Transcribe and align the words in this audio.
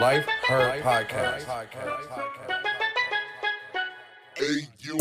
Life 0.00 0.26
Her 0.48 0.80
Podcast. 0.80 1.44
Hey, 4.34 4.66
you. 4.78 4.98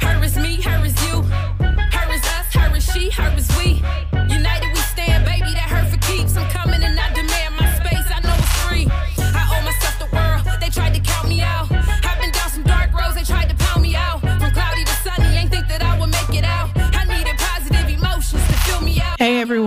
Her 0.00 0.24
is 0.24 0.34
me, 0.38 0.62
her 0.62 0.86
is 0.86 1.06
you. 1.06 1.20
Her 1.20 2.14
is 2.14 2.24
us, 2.24 2.54
her 2.54 2.74
is 2.74 2.90
she, 2.90 3.10
her 3.10 3.36
is 3.36 3.48
we. 3.58 3.82
United 4.34 4.72
we 4.72 4.80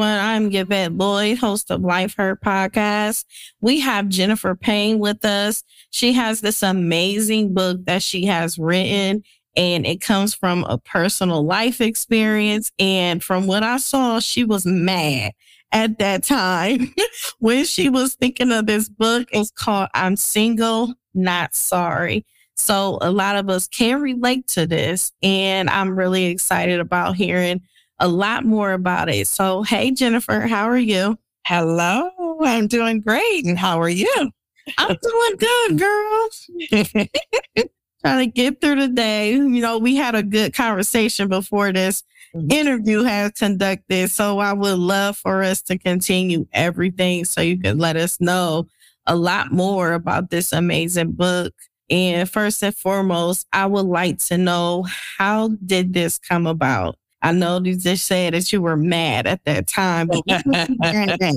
everyone, 0.01 0.25
I'm 0.25 0.51
Yvette 0.51 0.93
Lloyd, 0.93 1.37
host 1.37 1.69
of 1.69 1.81
Life 1.81 2.15
Her 2.15 2.35
podcast. 2.35 3.23
We 3.59 3.79
have 3.81 4.09
Jennifer 4.09 4.55
Payne 4.55 4.97
with 4.97 5.23
us. 5.23 5.63
She 5.91 6.13
has 6.13 6.41
this 6.41 6.63
amazing 6.63 7.53
book 7.53 7.85
that 7.85 8.01
she 8.01 8.25
has 8.25 8.57
written 8.57 9.21
and 9.55 9.85
it 9.85 10.01
comes 10.01 10.33
from 10.33 10.63
a 10.63 10.79
personal 10.79 11.45
life 11.45 11.81
experience. 11.81 12.71
And 12.79 13.23
from 13.23 13.45
what 13.45 13.61
I 13.61 13.77
saw, 13.77 14.19
she 14.19 14.43
was 14.43 14.65
mad 14.65 15.33
at 15.71 15.99
that 15.99 16.23
time 16.23 16.95
when 17.37 17.63
she 17.65 17.87
was 17.87 18.15
thinking 18.15 18.51
of 18.51 18.65
this 18.65 18.89
book. 18.89 19.27
It's 19.31 19.51
called 19.51 19.89
I'm 19.93 20.15
Single, 20.15 20.95
Not 21.13 21.53
Sorry. 21.53 22.25
So 22.55 22.97
a 23.01 23.11
lot 23.11 23.35
of 23.35 23.51
us 23.51 23.67
can 23.67 24.01
relate 24.01 24.47
to 24.47 24.65
this 24.65 25.11
and 25.21 25.69
I'm 25.69 25.95
really 25.95 26.25
excited 26.25 26.79
about 26.79 27.15
hearing 27.15 27.61
a 28.01 28.07
lot 28.07 28.43
more 28.43 28.73
about 28.73 29.09
it. 29.09 29.27
So, 29.27 29.61
hey, 29.61 29.91
Jennifer, 29.91 30.41
how 30.41 30.67
are 30.67 30.77
you? 30.77 31.17
Hello, 31.45 32.09
I'm 32.41 32.67
doing 32.67 32.99
great. 32.99 33.45
And 33.45 33.57
how 33.57 33.79
are 33.79 33.89
you? 33.89 34.31
I'm 34.77 34.97
doing 35.01 35.35
good, 35.37 35.79
girl. 35.79 36.29
Trying 38.01 38.25
to 38.25 38.31
get 38.33 38.59
through 38.59 38.81
the 38.81 38.87
day. 38.87 39.33
You 39.33 39.61
know, 39.61 39.77
we 39.77 39.95
had 39.95 40.15
a 40.15 40.23
good 40.23 40.55
conversation 40.55 41.29
before 41.29 41.71
this 41.71 42.03
mm-hmm. 42.35 42.51
interview 42.51 43.03
has 43.03 43.31
conducted. 43.33 44.09
So 44.09 44.39
I 44.39 44.53
would 44.53 44.79
love 44.79 45.17
for 45.17 45.43
us 45.43 45.61
to 45.63 45.77
continue 45.77 46.47
everything 46.53 47.25
so 47.25 47.41
you 47.41 47.59
can 47.59 47.73
mm-hmm. 47.73 47.81
let 47.81 47.97
us 47.97 48.19
know 48.19 48.67
a 49.05 49.15
lot 49.15 49.51
more 49.51 49.93
about 49.93 50.31
this 50.31 50.51
amazing 50.51 51.11
book. 51.11 51.53
And 51.91 52.27
first 52.27 52.63
and 52.63 52.75
foremost, 52.75 53.45
I 53.53 53.67
would 53.67 53.85
like 53.85 54.17
to 54.25 54.37
know 54.39 54.87
how 55.17 55.49
did 55.63 55.93
this 55.93 56.17
come 56.17 56.47
about? 56.47 56.97
I 57.21 57.31
know 57.31 57.61
you 57.63 57.75
just 57.75 58.05
said 58.05 58.33
that 58.33 58.51
you 58.51 58.61
were 58.61 58.77
mad 58.77 59.27
at 59.27 59.43
that 59.45 59.67
time, 59.67 60.07
but 60.07 60.23
what 60.25 60.45
was 60.45 60.69
you 60.69 60.77
mad 60.79 61.21
at? 61.21 61.35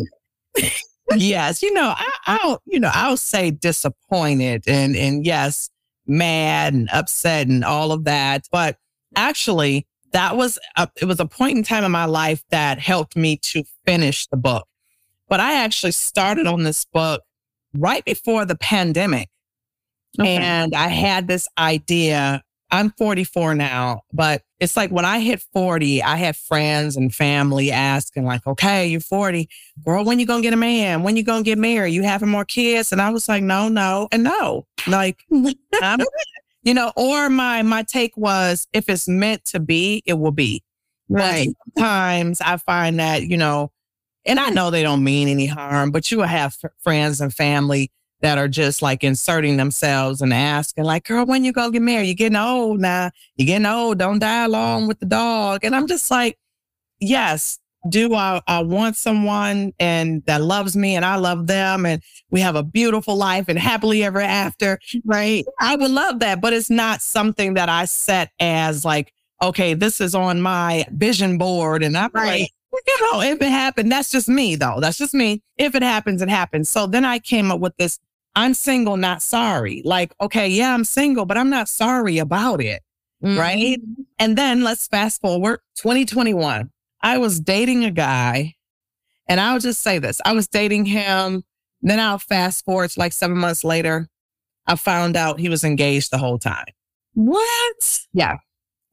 yes, 1.16 1.62
you 1.62 1.72
know, 1.74 1.92
I, 1.96 2.12
I'll, 2.26 2.62
you 2.64 2.80
know, 2.80 2.90
I'll 2.92 3.16
say 3.16 3.50
disappointed 3.50 4.64
and 4.66 4.96
and 4.96 5.26
yes, 5.26 5.70
mad 6.06 6.74
and 6.74 6.88
upset 6.92 7.48
and 7.48 7.64
all 7.64 7.92
of 7.92 8.04
that. 8.04 8.48
But 8.50 8.78
actually, 9.16 9.86
that 10.12 10.36
was 10.36 10.58
a, 10.76 10.88
it 11.00 11.04
was 11.06 11.20
a 11.20 11.26
point 11.26 11.58
in 11.58 11.64
time 11.64 11.84
in 11.84 11.90
my 11.90 12.04
life 12.04 12.42
that 12.50 12.78
helped 12.78 13.16
me 13.16 13.36
to 13.38 13.64
finish 13.84 14.26
the 14.28 14.36
book. 14.36 14.66
But 15.28 15.40
I 15.40 15.54
actually 15.54 15.92
started 15.92 16.46
on 16.46 16.62
this 16.62 16.84
book 16.84 17.22
right 17.74 18.04
before 18.04 18.44
the 18.44 18.56
pandemic. 18.56 19.28
Okay. 20.18 20.36
And 20.36 20.74
I 20.74 20.88
had 20.88 21.26
this 21.26 21.48
idea. 21.58 22.42
I'm 22.74 22.90
44 22.98 23.54
now, 23.54 24.02
but 24.12 24.42
it's 24.58 24.76
like 24.76 24.90
when 24.90 25.04
I 25.04 25.20
hit 25.20 25.40
40, 25.52 26.02
I 26.02 26.16
had 26.16 26.36
friends 26.36 26.96
and 26.96 27.14
family 27.14 27.70
asking, 27.70 28.24
like, 28.24 28.44
okay, 28.46 28.86
you're 28.86 29.00
40. 29.00 29.48
Girl, 29.84 30.04
when 30.04 30.18
you 30.18 30.26
gonna 30.26 30.42
get 30.42 30.52
a 30.52 30.56
man? 30.56 31.02
When 31.04 31.16
you 31.16 31.22
gonna 31.22 31.44
get 31.44 31.56
married? 31.58 31.94
You 31.94 32.02
having 32.02 32.28
more 32.28 32.44
kids? 32.44 32.90
And 32.90 33.00
I 33.00 33.10
was 33.10 33.28
like, 33.28 33.42
no, 33.44 33.68
no, 33.68 34.08
and 34.10 34.24
no. 34.24 34.66
Like, 34.88 35.18
I'm, 35.80 36.00
you 36.64 36.74
know, 36.74 36.92
or 36.96 37.30
my 37.30 37.62
my 37.62 37.84
take 37.84 38.16
was 38.16 38.66
if 38.72 38.88
it's 38.88 39.06
meant 39.06 39.44
to 39.46 39.60
be, 39.60 40.02
it 40.04 40.14
will 40.14 40.32
be. 40.32 40.62
But 41.08 41.18
Right. 41.20 41.48
sometimes 41.76 42.40
I 42.40 42.56
find 42.56 42.98
that, 42.98 43.22
you 43.22 43.36
know, 43.36 43.70
and 44.24 44.40
I 44.40 44.50
know 44.50 44.70
they 44.70 44.82
don't 44.82 45.04
mean 45.04 45.28
any 45.28 45.46
harm, 45.46 45.90
but 45.92 46.10
you 46.10 46.18
will 46.18 46.26
have 46.26 46.56
f- 46.64 46.72
friends 46.82 47.20
and 47.20 47.32
family 47.32 47.92
that 48.24 48.38
are 48.38 48.48
just 48.48 48.80
like 48.80 49.04
inserting 49.04 49.58
themselves 49.58 50.22
and 50.22 50.32
asking, 50.32 50.84
like, 50.84 51.04
girl, 51.04 51.26
when 51.26 51.44
you 51.44 51.52
gonna 51.52 51.70
get 51.70 51.82
married? 51.82 52.06
You're 52.06 52.14
getting 52.14 52.36
old 52.36 52.80
now. 52.80 53.10
You're 53.36 53.44
getting 53.46 53.66
old. 53.66 53.98
Don't 53.98 54.18
die 54.18 54.46
along 54.46 54.88
with 54.88 54.98
the 54.98 55.04
dog. 55.04 55.62
And 55.62 55.76
I'm 55.76 55.86
just 55.86 56.10
like, 56.10 56.38
yes, 57.00 57.58
do 57.90 58.14
I, 58.14 58.40
I 58.46 58.62
want 58.62 58.96
someone 58.96 59.74
and 59.78 60.24
that 60.24 60.40
loves 60.40 60.74
me 60.74 60.96
and 60.96 61.04
I 61.04 61.16
love 61.16 61.48
them 61.48 61.84
and 61.84 62.02
we 62.30 62.40
have 62.40 62.56
a 62.56 62.62
beautiful 62.62 63.14
life 63.14 63.44
and 63.48 63.58
happily 63.58 64.02
ever 64.02 64.22
after. 64.22 64.78
Right. 65.04 65.44
I 65.60 65.76
would 65.76 65.90
love 65.90 66.20
that, 66.20 66.40
but 66.40 66.54
it's 66.54 66.70
not 66.70 67.02
something 67.02 67.52
that 67.54 67.68
I 67.68 67.84
set 67.84 68.30
as 68.40 68.86
like, 68.86 69.12
okay, 69.42 69.74
this 69.74 70.00
is 70.00 70.14
on 70.14 70.40
my 70.40 70.86
vision 70.92 71.36
board. 71.36 71.82
And 71.82 71.94
I'm 71.94 72.10
Right. 72.14 72.48
like, 72.72 72.82
you 72.86 73.12
know, 73.12 73.20
if 73.20 73.42
it 73.42 73.50
happened, 73.50 73.92
that's 73.92 74.10
just 74.10 74.30
me 74.30 74.56
though. 74.56 74.78
That's 74.80 74.96
just 74.96 75.12
me. 75.12 75.42
If 75.58 75.74
it 75.74 75.82
happens, 75.82 76.22
it 76.22 76.30
happens. 76.30 76.70
So 76.70 76.86
then 76.86 77.04
I 77.04 77.18
came 77.18 77.52
up 77.52 77.60
with 77.60 77.76
this 77.76 77.98
I'm 78.36 78.54
single, 78.54 78.96
not 78.96 79.22
sorry. 79.22 79.82
Like, 79.84 80.12
okay, 80.20 80.48
yeah, 80.48 80.74
I'm 80.74 80.84
single, 80.84 81.24
but 81.24 81.38
I'm 81.38 81.50
not 81.50 81.68
sorry 81.68 82.18
about 82.18 82.60
it. 82.60 82.82
Right. 83.22 83.80
Mm-hmm. 83.80 84.02
And 84.18 84.36
then 84.36 84.62
let's 84.62 84.86
fast 84.86 85.20
forward 85.20 85.60
2021. 85.76 86.70
I 87.00 87.18
was 87.18 87.40
dating 87.40 87.84
a 87.84 87.90
guy, 87.90 88.54
and 89.28 89.40
I'll 89.40 89.58
just 89.58 89.80
say 89.80 89.98
this 89.98 90.20
I 90.24 90.32
was 90.32 90.46
dating 90.46 90.86
him. 90.86 91.44
Then 91.80 92.00
I'll 92.00 92.18
fast 92.18 92.64
forward 92.64 92.90
to 92.90 93.00
like 93.00 93.12
seven 93.12 93.36
months 93.36 93.64
later. 93.64 94.08
I 94.66 94.76
found 94.76 95.16
out 95.16 95.38
he 95.38 95.48
was 95.48 95.64
engaged 95.64 96.10
the 96.10 96.18
whole 96.18 96.38
time. 96.38 96.64
What? 97.12 98.00
Yeah. 98.12 98.38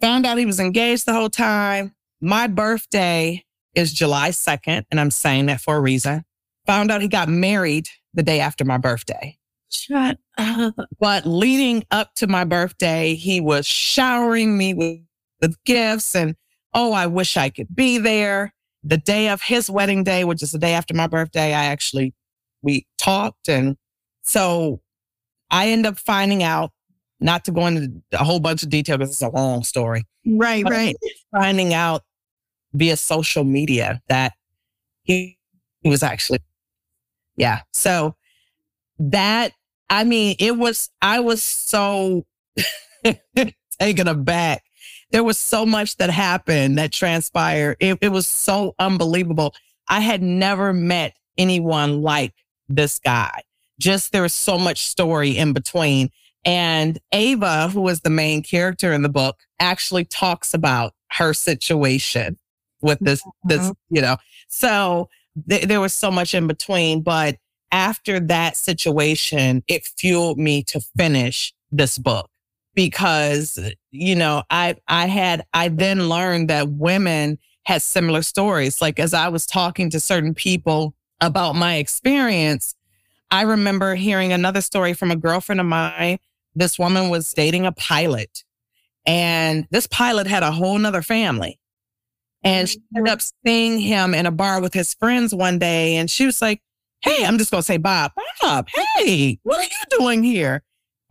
Found 0.01 0.25
out 0.25 0.38
he 0.38 0.46
was 0.46 0.59
engaged 0.59 1.06
the 1.06 1.13
whole 1.13 1.30
time. 1.30 1.94
My 2.19 2.47
birthday 2.47 3.44
is 3.74 3.94
July 3.94 4.30
2nd, 4.30 4.84
and 4.91 5.00
I'm 5.00 5.12
saying 5.12 5.46
that 5.46 5.62
for 5.62 5.78
a 5.78 5.81
reason. 5.81 6.24
Found 6.68 6.91
out 6.91 7.01
he 7.01 7.07
got 7.07 7.30
married 7.30 7.88
the 8.13 8.23
day 8.23 8.39
after 8.39 8.66
my 8.66 8.77
birthday. 8.77 9.38
Shut 9.72 10.17
up. 10.38 10.75
But 10.99 11.25
leading 11.25 11.83
up 11.91 12.13
to 12.16 12.27
my 12.27 12.44
birthday, 12.44 13.16
he 13.16 13.39
was 13.39 13.66
showering 13.66 14.57
me 14.57 14.73
with, 14.73 14.99
with 15.41 15.63
gifts 15.63 16.16
and, 16.16 16.35
oh, 16.73 16.91
I 16.94 17.07
wish 17.07 17.38
I 17.38 17.50
could 17.50 17.73
be 17.73 17.97
there. 17.97 18.53
The 18.83 18.97
day 18.97 19.29
of 19.29 19.41
his 19.41 19.69
wedding 19.69 20.03
day, 20.03 20.23
which 20.23 20.41
is 20.44 20.51
the 20.51 20.57
day 20.57 20.73
after 20.73 20.94
my 20.94 21.07
birthday, 21.07 21.53
I 21.53 21.66
actually, 21.66 22.13
we 22.61 22.85
talked. 22.97 23.47
And 23.47 23.77
so 24.23 24.81
I 25.50 25.69
end 25.69 25.85
up 25.85 25.97
finding 25.97 26.44
out, 26.44 26.71
not 27.19 27.45
to 27.45 27.51
go 27.51 27.67
into 27.67 28.01
a 28.13 28.23
whole 28.23 28.39
bunch 28.39 28.63
of 28.63 28.69
detail 28.69 28.97
because 28.97 29.11
it's 29.11 29.21
a 29.21 29.29
long 29.29 29.63
story, 29.63 30.03
Right, 30.25 30.67
right. 30.67 30.95
finding 31.31 31.73
out 31.73 32.01
via 32.73 32.97
social 32.97 33.44
media 33.44 34.01
that 34.07 34.33
he, 35.03 35.38
he 35.81 35.89
was 35.89 36.01
actually, 36.03 36.39
yeah. 37.41 37.62
So 37.74 38.16
that, 39.00 39.53
I 39.90 40.03
mean, 40.03 40.35
it 40.38 40.57
was, 40.57 40.91
I 41.02 41.22
was 41.22 41.44
so 41.44 42.28
taken 43.79 44.07
aback. 44.07 44.63
There 45.09 45.24
was 45.24 45.40
so 45.40 45.66
much 45.66 45.97
that 45.97 46.12
happened 46.12 46.78
that 46.78 46.91
transpired. 46.91 47.78
It, 47.80 47.97
it 48.00 48.09
was 48.09 48.28
so 48.28 48.75
unbelievable. 48.78 49.56
I 49.90 50.01
had 50.01 50.22
never 50.22 50.72
met 50.72 51.18
anyone 51.35 52.03
like 52.03 52.35
this 52.69 53.00
guy. 53.00 53.41
Just 53.80 54.12
there 54.12 54.22
was 54.22 54.35
so 54.35 54.59
much 54.59 54.85
story 54.88 55.35
in 55.35 55.51
between. 55.51 56.12
And 56.46 57.00
Ava, 57.12 57.69
who 57.69 57.88
is 57.88 58.01
the 58.01 58.12
main 58.12 58.44
character 58.44 58.94
in 58.94 59.01
the 59.01 59.09
book, 59.09 59.40
actually 59.59 60.06
talks 60.06 60.53
about 60.53 60.94
her 61.13 61.34
situation 61.34 62.38
with 62.81 63.00
this, 63.00 63.24
this, 63.44 63.62
mm-hmm. 63.62 63.96
you 63.96 64.01
know. 64.03 64.18
So 64.47 65.09
th- 65.50 65.68
there 65.68 65.81
was 65.81 65.94
so 65.94 66.12
much 66.12 66.34
in 66.34 66.47
between. 66.47 67.02
But 67.02 67.38
after 67.72 68.19
that 68.19 68.58
situation, 68.58 69.64
it 69.68 69.86
fueled 69.86 70.38
me 70.38 70.63
to 70.63 70.81
finish 70.98 71.54
this 71.72 71.98
book 71.98 72.30
because, 72.74 73.57
you 73.92 74.16
know, 74.16 74.44
I, 74.50 74.75
I 74.88 75.07
had, 75.07 75.45
I 75.54 75.69
then 75.69 76.10
learned 76.10 76.50
that 76.50 76.69
women 76.69 77.39
had 77.63 77.81
similar 77.81 78.22
stories. 78.22 78.81
Like 78.81 79.00
as 79.00 79.13
I 79.13 79.30
was 79.30 79.45
talking 79.45 79.89
to 79.92 80.00
certain 80.00 80.33
people 80.33 80.94
about 81.22 81.56
my 81.56 81.75
experience, 81.75 82.75
I 83.30 83.44
remember 83.44 83.95
hearing 83.95 84.34
another 84.34 84.62
story 84.62 84.94
from 84.94 85.12
a 85.12 85.16
girlfriend 85.16 85.62
of 85.62 85.68
mine. 85.68 86.19
This 86.54 86.77
woman 86.77 87.10
was 87.10 87.31
dating 87.31 87.66
a 87.66 87.72
pilot 87.72 88.44
and 89.06 89.68
this 89.72 89.88
pilot 89.88 90.27
had 90.27 90.44
a 90.44 90.51
whole 90.51 90.77
nother 90.77 91.01
family. 91.01 91.60
And 92.43 92.67
she 92.67 92.79
ended 92.95 93.11
up 93.11 93.21
seeing 93.45 93.79
him 93.79 94.13
in 94.13 94.25
a 94.25 94.31
bar 94.31 94.61
with 94.61 94.73
his 94.73 94.93
friends 94.95 95.33
one 95.33 95.59
day. 95.59 95.95
And 95.95 96.09
she 96.09 96.25
was 96.25 96.41
like, 96.41 96.61
Hey, 97.01 97.25
I'm 97.25 97.38
just 97.38 97.51
going 97.51 97.61
to 97.61 97.65
say, 97.65 97.77
Bob, 97.77 98.11
Bob, 98.41 98.67
hey, 98.97 99.39
what 99.43 99.59
are 99.59 99.63
you 99.63 99.99
doing 99.99 100.23
here? 100.23 100.61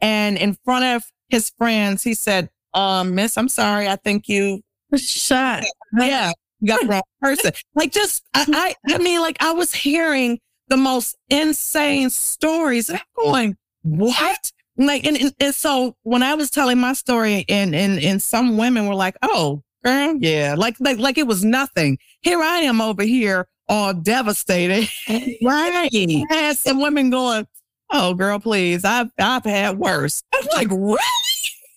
And 0.00 0.38
in 0.38 0.56
front 0.64 0.84
of 0.84 1.04
his 1.28 1.50
friends, 1.58 2.02
he 2.02 2.14
said, 2.14 2.48
um, 2.74 3.14
Miss, 3.14 3.36
I'm 3.36 3.48
sorry. 3.48 3.88
I 3.88 3.96
think 3.96 4.28
you, 4.28 4.60
Shut. 4.96 5.64
yeah, 5.98 6.32
you 6.60 6.68
got 6.68 6.80
the 6.82 6.86
wrong 6.86 7.02
person. 7.20 7.52
Like, 7.74 7.92
just, 7.92 8.22
I, 8.34 8.74
I, 8.86 8.94
I 8.94 8.98
mean, 8.98 9.20
like, 9.20 9.36
I 9.40 9.52
was 9.52 9.72
hearing 9.74 10.38
the 10.68 10.76
most 10.76 11.16
insane 11.28 12.10
stories. 12.10 12.88
And 12.88 12.98
I'm 12.98 13.24
going, 13.24 13.56
what? 13.82 14.52
Like, 14.76 15.04
and, 15.04 15.16
and, 15.16 15.34
and 15.40 15.54
so 15.54 15.96
when 16.04 16.22
I 16.22 16.34
was 16.34 16.50
telling 16.50 16.78
my 16.78 16.92
story 16.92 17.44
and, 17.48 17.74
and, 17.74 17.98
and 18.00 18.22
some 18.22 18.56
women 18.56 18.86
were 18.86 18.94
like, 18.94 19.16
oh, 19.22 19.62
yeah, 19.84 20.54
like, 20.56 20.76
like, 20.80 20.98
like 20.98 21.18
it 21.18 21.26
was 21.26 21.44
nothing. 21.44 21.98
Here 22.22 22.40
I 22.40 22.58
am 22.58 22.80
over 22.80 23.02
here 23.02 23.48
all 23.68 23.94
devastated. 23.94 24.88
Right. 25.42 25.88
I 25.92 26.24
had 26.28 26.56
some 26.56 26.80
women 26.82 27.10
going, 27.10 27.46
oh, 27.90 28.14
girl, 28.14 28.38
please, 28.38 28.84
I've, 28.84 29.10
I've 29.18 29.44
had 29.44 29.78
worse. 29.78 30.22
I'm 30.34 30.46
like, 30.54 30.70
really? 30.70 30.98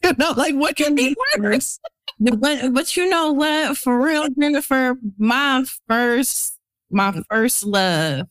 You 0.04 0.12
know, 0.20 0.34
like 0.36 0.54
what 0.54 0.76
can 0.76 0.96
be 0.96 1.16
worse? 1.40 1.80
But, 2.20 2.74
but 2.74 2.98
you 2.98 3.10
know 3.10 3.32
what? 3.32 3.78
For 3.78 4.02
real, 4.02 4.28
Jennifer, 4.38 4.98
my 5.18 5.64
first, 5.88 6.60
my 6.92 7.22
first 7.30 7.64
love, 7.64 8.28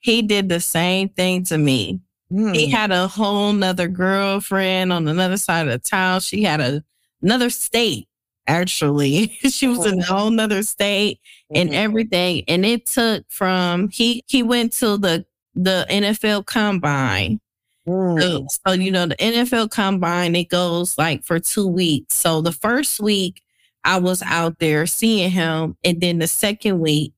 he 0.00 0.22
did 0.22 0.48
the 0.48 0.58
same 0.58 1.10
thing 1.10 1.44
to 1.44 1.58
me. 1.58 2.00
Mm. 2.32 2.54
He 2.54 2.68
had 2.70 2.92
a 2.92 3.08
whole 3.08 3.52
nother 3.52 3.88
girlfriend 3.88 4.90
on 4.92 5.06
another 5.06 5.36
side 5.36 5.66
of 5.66 5.72
the 5.72 5.78
town. 5.78 6.20
She 6.20 6.44
had 6.44 6.60
a 6.60 6.82
another 7.22 7.50
state, 7.50 8.08
actually. 8.46 9.28
she 9.50 9.68
was 9.68 9.86
in 9.86 10.00
a 10.00 10.04
whole 10.04 10.30
nother 10.30 10.62
state 10.62 11.20
and 11.54 11.70
Mhm. 11.70 11.74
everything. 11.74 12.44
And 12.48 12.64
it 12.64 12.86
took 12.86 13.24
from 13.28 13.88
he 13.90 14.22
he 14.26 14.42
went 14.42 14.72
to 14.74 14.96
the 14.98 15.24
the 15.54 15.86
NFL 15.90 16.46
combine. 16.46 17.40
Mm. 17.88 18.20
So, 18.20 18.46
so, 18.66 18.72
you 18.74 18.90
know, 18.90 19.06
the 19.06 19.16
NFL 19.16 19.70
combine, 19.70 20.34
it 20.36 20.48
goes 20.48 20.96
like 20.98 21.24
for 21.24 21.40
two 21.40 21.66
weeks. 21.66 22.14
So 22.14 22.40
the 22.40 22.52
first 22.52 23.00
week 23.00 23.42
I 23.84 23.98
was 23.98 24.22
out 24.22 24.58
there 24.58 24.86
seeing 24.86 25.30
him. 25.30 25.76
And 25.82 26.00
then 26.00 26.18
the 26.18 26.28
second 26.28 26.80
week 26.80 27.12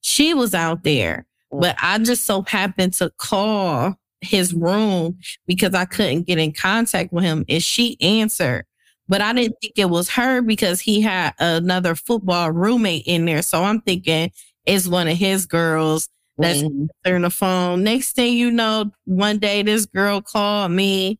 she 0.00 0.34
was 0.34 0.54
out 0.54 0.82
there. 0.84 1.26
But 1.52 1.76
I 1.80 1.98
just 1.98 2.24
so 2.24 2.42
happened 2.42 2.94
to 2.94 3.10
call 3.18 3.96
his 4.20 4.52
room 4.54 5.18
because 5.46 5.74
I 5.74 5.84
couldn't 5.84 6.22
get 6.26 6.38
in 6.38 6.52
contact 6.52 7.12
with 7.12 7.24
him. 7.24 7.44
And 7.48 7.62
she 7.62 7.96
answered. 8.00 8.64
But 9.08 9.20
I 9.20 9.32
didn't 9.32 9.56
think 9.60 9.74
it 9.76 9.90
was 9.90 10.10
her 10.10 10.42
because 10.42 10.80
he 10.80 11.00
had 11.00 11.32
another 11.38 11.94
football 11.94 12.50
roommate 12.50 13.04
in 13.06 13.24
there. 13.24 13.42
So 13.42 13.62
I'm 13.62 13.80
thinking 13.80 14.32
it's 14.64 14.88
one 14.88 15.08
of 15.08 15.16
his 15.16 15.46
girls 15.46 16.08
that's 16.38 16.62
answering 16.62 17.22
the 17.22 17.30
phone. 17.30 17.84
Next 17.84 18.12
thing 18.12 18.36
you 18.36 18.50
know, 18.50 18.90
one 19.04 19.38
day 19.38 19.62
this 19.62 19.86
girl 19.86 20.20
called 20.20 20.72
me 20.72 21.18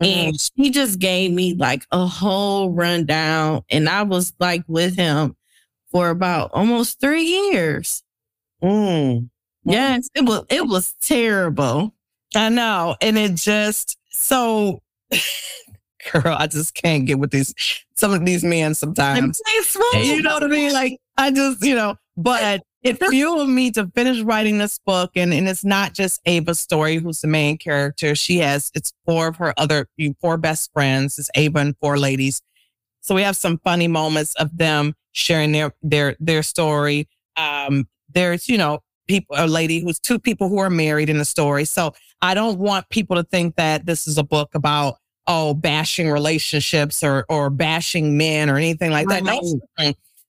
and 0.00 0.38
she 0.40 0.70
just 0.70 0.98
gave 0.98 1.32
me 1.32 1.54
like 1.54 1.86
a 1.90 2.06
whole 2.06 2.70
rundown. 2.70 3.62
And 3.70 3.88
I 3.88 4.02
was 4.02 4.32
like 4.38 4.62
with 4.66 4.96
him 4.96 5.36
for 5.90 6.10
about 6.10 6.50
almost 6.52 7.00
three 7.00 7.24
years. 7.24 8.02
Mm. 8.62 9.28
Yes, 9.64 10.08
it 10.14 10.24
was 10.24 10.44
it 10.50 10.66
was 10.66 10.94
terrible. 11.00 11.94
I 12.34 12.48
know. 12.50 12.96
And 13.00 13.16
it 13.18 13.34
just 13.34 13.96
so 14.10 14.82
girl, 16.10 16.36
I 16.38 16.46
just 16.46 16.74
can't 16.74 17.06
get 17.06 17.18
with 17.18 17.30
these 17.30 17.54
some 17.96 18.12
of 18.12 18.24
these 18.24 18.44
men 18.44 18.74
sometimes. 18.74 19.40
You 19.94 20.22
know 20.22 20.34
what 20.34 20.44
I 20.44 20.48
mean? 20.48 20.72
Like 20.72 20.98
I 21.16 21.30
just, 21.30 21.62
you 21.64 21.74
know, 21.74 21.96
but 22.16 22.62
it 22.82 23.02
fueled 23.08 23.48
me 23.48 23.70
to 23.72 23.90
finish 23.94 24.20
writing 24.20 24.58
this 24.58 24.78
book. 24.78 25.10
And, 25.16 25.34
and 25.34 25.48
it's 25.48 25.64
not 25.64 25.92
just 25.92 26.20
Ava's 26.24 26.60
story, 26.60 26.96
who's 26.96 27.20
the 27.20 27.26
main 27.26 27.58
character. 27.58 28.14
She 28.14 28.38
has, 28.38 28.70
it's 28.74 28.92
four 29.04 29.28
of 29.28 29.36
her 29.36 29.52
other, 29.56 29.88
four 30.20 30.36
best 30.36 30.72
friends. 30.72 31.18
It's 31.18 31.28
Ava 31.34 31.58
and 31.58 31.76
four 31.80 31.98
ladies. 31.98 32.42
So 33.00 33.14
we 33.14 33.22
have 33.22 33.34
some 33.36 33.58
funny 33.58 33.88
moments 33.88 34.34
of 34.36 34.56
them 34.56 34.94
sharing 35.12 35.52
their, 35.52 35.72
their, 35.82 36.16
their 36.20 36.44
story. 36.44 37.08
Um, 37.36 37.88
there's, 38.12 38.48
you 38.48 38.56
know, 38.56 38.80
people, 39.08 39.34
a 39.36 39.48
lady 39.48 39.80
who's 39.80 39.98
two 39.98 40.18
people 40.20 40.48
who 40.48 40.58
are 40.58 40.70
married 40.70 41.08
in 41.08 41.18
the 41.18 41.24
story. 41.24 41.64
So 41.64 41.92
I 42.22 42.34
don't 42.34 42.58
want 42.58 42.88
people 42.90 43.16
to 43.16 43.24
think 43.24 43.56
that 43.56 43.86
this 43.86 44.06
is 44.06 44.16
a 44.16 44.24
book 44.24 44.54
about, 44.54 44.96
oh, 45.26 45.54
bashing 45.54 46.10
relationships 46.10 47.02
or, 47.02 47.24
or 47.28 47.50
bashing 47.50 48.16
men 48.16 48.48
or 48.48 48.56
anything 48.56 48.90
like 48.90 49.08
that. 49.08 49.24
No, 49.24 49.60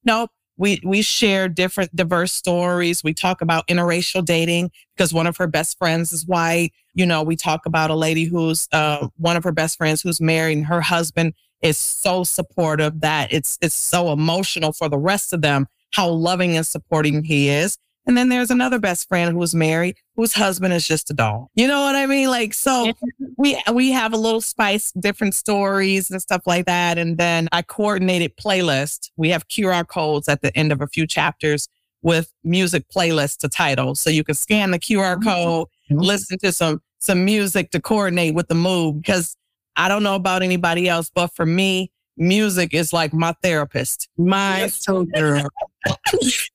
no, 0.04 0.28
we 0.58 0.82
we 0.84 1.02
share 1.02 1.48
different 1.48 1.96
diverse 1.96 2.34
stories. 2.34 3.04
We 3.04 3.14
talk 3.14 3.42
about 3.42 3.68
interracial 3.68 4.26
dating 4.26 4.72
because 4.96 5.14
one 5.14 5.28
of 5.28 5.38
her 5.38 5.48
best 5.48 5.78
friends 5.78 6.12
is 6.12 6.26
white. 6.26 6.72
You 6.94 7.06
know, 7.06 7.22
we 7.22 7.36
talk 7.36 7.66
about 7.66 7.92
a 7.92 7.96
lady 7.96 8.26
who's 8.26 8.68
uh, 8.72 9.08
one 9.18 9.38
of 9.38 9.44
her 9.44 9.52
best 9.52 9.78
friends 9.78 10.02
who's 10.02 10.20
married 10.20 10.58
and 10.58 10.66
her 10.66 10.82
husband 10.82 11.34
is 11.62 11.78
so 11.78 12.24
supportive 12.24 13.02
that 13.02 13.32
it's 13.32 13.58
it's 13.62 13.76
so 13.76 14.12
emotional 14.12 14.74
for 14.74 14.90
the 14.90 14.98
rest 14.98 15.32
of 15.34 15.42
them 15.42 15.68
how 15.92 16.10
loving 16.10 16.58
and 16.58 16.66
supporting 16.66 17.24
he 17.24 17.50
is. 17.50 17.78
And 18.08 18.18
then 18.18 18.30
there's 18.30 18.50
another 18.50 18.80
best 18.80 19.08
friend 19.10 19.36
who's 19.36 19.54
married 19.54 19.98
whose 20.16 20.34
husband 20.34 20.74
is 20.74 20.88
just 20.88 21.12
a 21.12 21.14
dog. 21.14 21.48
You 21.56 21.68
know 21.68 21.82
what 21.82 21.96
I 21.96 22.06
mean? 22.06 22.30
Like 22.30 22.54
so 22.54 22.94
we 23.38 23.62
we 23.72 23.92
have 23.92 24.14
a 24.14 24.18
little 24.18 24.42
spice, 24.42 24.92
different 24.94 25.36
stories 25.36 26.10
and 26.10 26.22
stuff 26.22 26.44
like 26.46 26.66
that. 26.66 26.98
And 26.98 27.18
then 27.18 27.50
I 27.52 27.62
coordinated 27.62 28.38
playlist. 28.38 29.12
We 29.18 29.30
have 29.30 29.48
QR 29.50 29.86
codes 29.86 30.30
at 30.30 30.42
the 30.42 30.58
end 30.58 30.72
of 30.72 30.82
a 30.82 30.88
few 30.88 31.06
chapters 31.06 31.68
with 32.02 32.34
music 32.44 32.86
playlist 32.88 33.40
to 33.40 33.50
title. 33.50 33.94
So 33.94 34.10
you 34.10 34.24
can 34.24 34.36
scan 34.36 34.72
the 34.72 34.80
QR 34.80 35.18
oh, 35.18 35.20
code, 35.20 35.68
mm-hmm. 35.92 36.00
listen 36.00 36.40
to 36.40 36.52
some 36.54 36.82
some 37.00 37.26
music 37.26 37.72
to 37.72 37.82
coordinate 37.82 38.34
with 38.34 38.48
the 38.48 38.56
mood. 38.56 39.02
Because 39.02 39.36
I 39.76 39.90
don't 39.90 40.04
know 40.04 40.16
about 40.16 40.42
anybody 40.42 40.88
else, 40.88 41.12
but 41.14 41.36
for 41.36 41.46
me, 41.46 41.92
music 42.18 42.74
is 42.74 42.94
like 42.94 43.14
my 43.14 43.36
therapist. 43.44 44.10
My 44.18 44.68
so 44.68 45.04
girl. 45.04 45.48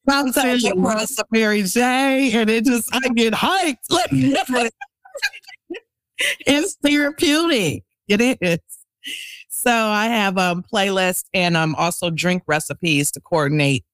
Sometimes 0.09 0.65
on 0.65 1.07
some 1.07 1.27
Mary 1.31 1.63
J 1.63 2.33
and 2.33 2.51
it 2.51 2.65
just 2.65 2.89
I 2.95 3.09
get 3.11 3.35
hyped. 3.35 3.77
Let 3.91 4.13
me 4.13 4.35
It's 6.47 6.77
therapeutic. 6.77 7.85
It 8.09 8.39
is. 8.41 8.59
So 9.49 9.71
I 9.71 10.07
have 10.07 10.37
a 10.37 10.53
um, 10.53 10.65
playlist 10.73 11.25
and 11.33 11.57
um 11.57 11.75
also 11.77 12.11
drink 12.11 12.43
recipes 12.47 13.11
to 13.13 13.21
coordinate 13.21 13.85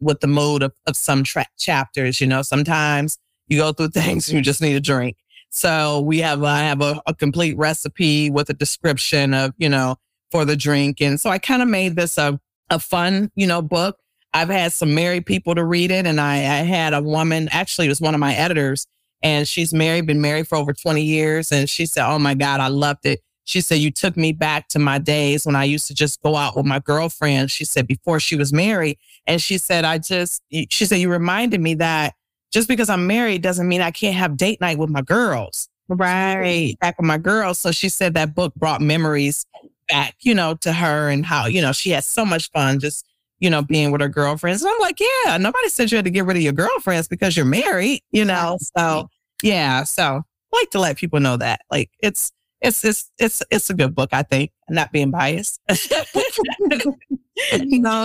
with 0.00 0.20
the 0.20 0.26
mood 0.26 0.62
of, 0.62 0.72
of 0.86 0.96
some 0.96 1.22
tra- 1.22 1.46
chapters. 1.58 2.20
You 2.20 2.26
know, 2.26 2.42
sometimes 2.42 3.18
you 3.48 3.58
go 3.58 3.72
through 3.72 3.90
things 3.90 4.28
and 4.28 4.36
you 4.36 4.42
just 4.42 4.60
need 4.60 4.74
a 4.74 4.80
drink. 4.80 5.16
So 5.50 6.00
we 6.00 6.18
have 6.18 6.42
I 6.42 6.60
have 6.60 6.80
a, 6.80 7.00
a 7.06 7.14
complete 7.14 7.56
recipe 7.56 8.30
with 8.30 8.48
a 8.50 8.54
description 8.54 9.34
of 9.34 9.52
you 9.58 9.68
know 9.68 9.96
for 10.30 10.44
the 10.44 10.56
drink, 10.56 11.00
and 11.00 11.20
so 11.20 11.30
I 11.30 11.38
kind 11.38 11.62
of 11.62 11.68
made 11.68 11.94
this 11.94 12.18
a 12.18 12.40
a 12.70 12.78
fun 12.78 13.30
you 13.34 13.46
know 13.46 13.62
book. 13.62 13.98
I've 14.34 14.48
had 14.48 14.72
some 14.72 14.94
married 14.94 15.26
people 15.26 15.54
to 15.54 15.64
read 15.64 15.90
it, 15.90 16.06
and 16.06 16.20
I, 16.20 16.36
I 16.36 16.62
had 16.64 16.94
a 16.94 17.02
woman 17.02 17.48
actually 17.52 17.86
it 17.86 17.90
was 17.90 18.00
one 18.00 18.14
of 18.14 18.20
my 18.20 18.34
editors, 18.34 18.86
and 19.22 19.46
she's 19.46 19.72
married, 19.74 20.06
been 20.06 20.20
married 20.20 20.48
for 20.48 20.56
over 20.56 20.72
twenty 20.72 21.02
years, 21.02 21.52
and 21.52 21.68
she 21.68 21.86
said, 21.86 22.06
"Oh 22.08 22.18
my 22.18 22.34
God, 22.34 22.60
I 22.60 22.68
loved 22.68 23.06
it." 23.06 23.20
She 23.44 23.60
said, 23.60 23.76
You 23.76 23.90
took 23.90 24.16
me 24.16 24.32
back 24.32 24.68
to 24.68 24.78
my 24.78 24.98
days 24.98 25.44
when 25.44 25.56
I 25.56 25.64
used 25.64 25.86
to 25.88 25.94
just 25.94 26.22
go 26.22 26.36
out 26.36 26.56
with 26.56 26.66
my 26.66 26.78
girlfriend. 26.78 27.50
She 27.50 27.64
said, 27.64 27.86
before 27.86 28.20
she 28.20 28.36
was 28.36 28.52
married. 28.52 28.98
And 29.26 29.40
she 29.42 29.58
said, 29.58 29.84
I 29.84 29.98
just, 29.98 30.42
she 30.50 30.84
said, 30.84 30.96
you 30.96 31.10
reminded 31.10 31.60
me 31.60 31.74
that 31.74 32.14
just 32.52 32.68
because 32.68 32.88
I'm 32.88 33.06
married 33.06 33.42
doesn't 33.42 33.68
mean 33.68 33.80
I 33.80 33.90
can't 33.90 34.14
have 34.14 34.36
date 34.36 34.60
night 34.60 34.78
with 34.78 34.90
my 34.90 35.02
girls. 35.02 35.68
Right. 35.88 36.76
Back 36.80 36.98
with 36.98 37.06
my 37.06 37.18
girls. 37.18 37.58
So 37.58 37.72
she 37.72 37.88
said 37.88 38.14
that 38.14 38.34
book 38.34 38.54
brought 38.54 38.80
memories 38.80 39.44
back, 39.88 40.14
you 40.20 40.34
know, 40.34 40.54
to 40.56 40.72
her 40.72 41.08
and 41.08 41.26
how, 41.26 41.46
you 41.46 41.60
know, 41.60 41.72
she 41.72 41.90
had 41.90 42.04
so 42.04 42.24
much 42.24 42.50
fun 42.52 42.78
just, 42.78 43.06
you 43.42 43.50
know, 43.50 43.60
being 43.60 43.90
with 43.90 44.00
her 44.00 44.08
girlfriends. 44.08 44.62
And 44.62 44.70
I'm 44.70 44.80
like, 44.80 45.00
yeah, 45.00 45.36
nobody 45.36 45.68
said 45.68 45.90
you 45.90 45.96
had 45.96 46.04
to 46.04 46.12
get 46.12 46.24
rid 46.24 46.36
of 46.36 46.44
your 46.44 46.52
girlfriends 46.52 47.08
because 47.08 47.36
you're 47.36 47.44
married, 47.44 48.00
you 48.12 48.24
know? 48.24 48.56
So 48.78 49.08
yeah. 49.42 49.82
So 49.82 50.04
I 50.04 50.56
like 50.56 50.70
to 50.70 50.78
let 50.78 50.96
people 50.96 51.18
know 51.18 51.36
that. 51.36 51.62
Like 51.68 51.90
it's, 51.98 52.30
it's 52.60 52.84
it's 52.84 53.10
it's 53.18 53.42
it's 53.50 53.70
a 53.70 53.74
good 53.74 53.92
book, 53.92 54.10
I 54.12 54.22
think. 54.22 54.52
I'm 54.68 54.76
not 54.76 54.92
being 54.92 55.10
biased. 55.10 55.60
no, 55.68 55.74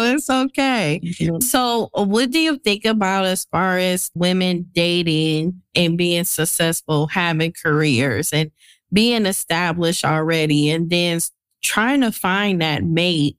it's 0.04 0.28
okay. 0.28 1.00
Mm-hmm. 1.04 1.42
So, 1.42 1.90
what 1.94 2.32
do 2.32 2.40
you 2.40 2.58
think 2.58 2.84
about 2.84 3.26
as 3.26 3.46
far 3.46 3.78
as 3.78 4.10
women 4.16 4.68
dating 4.74 5.62
and 5.76 5.96
being 5.96 6.24
successful, 6.24 7.06
having 7.06 7.54
careers 7.54 8.34
and 8.34 8.50
being 8.92 9.28
established 9.28 10.04
already, 10.04 10.72
and 10.72 10.90
then 10.90 11.20
trying 11.62 12.02
to 12.02 12.12
find 12.12 12.60
that 12.62 12.84
mate 12.84 13.38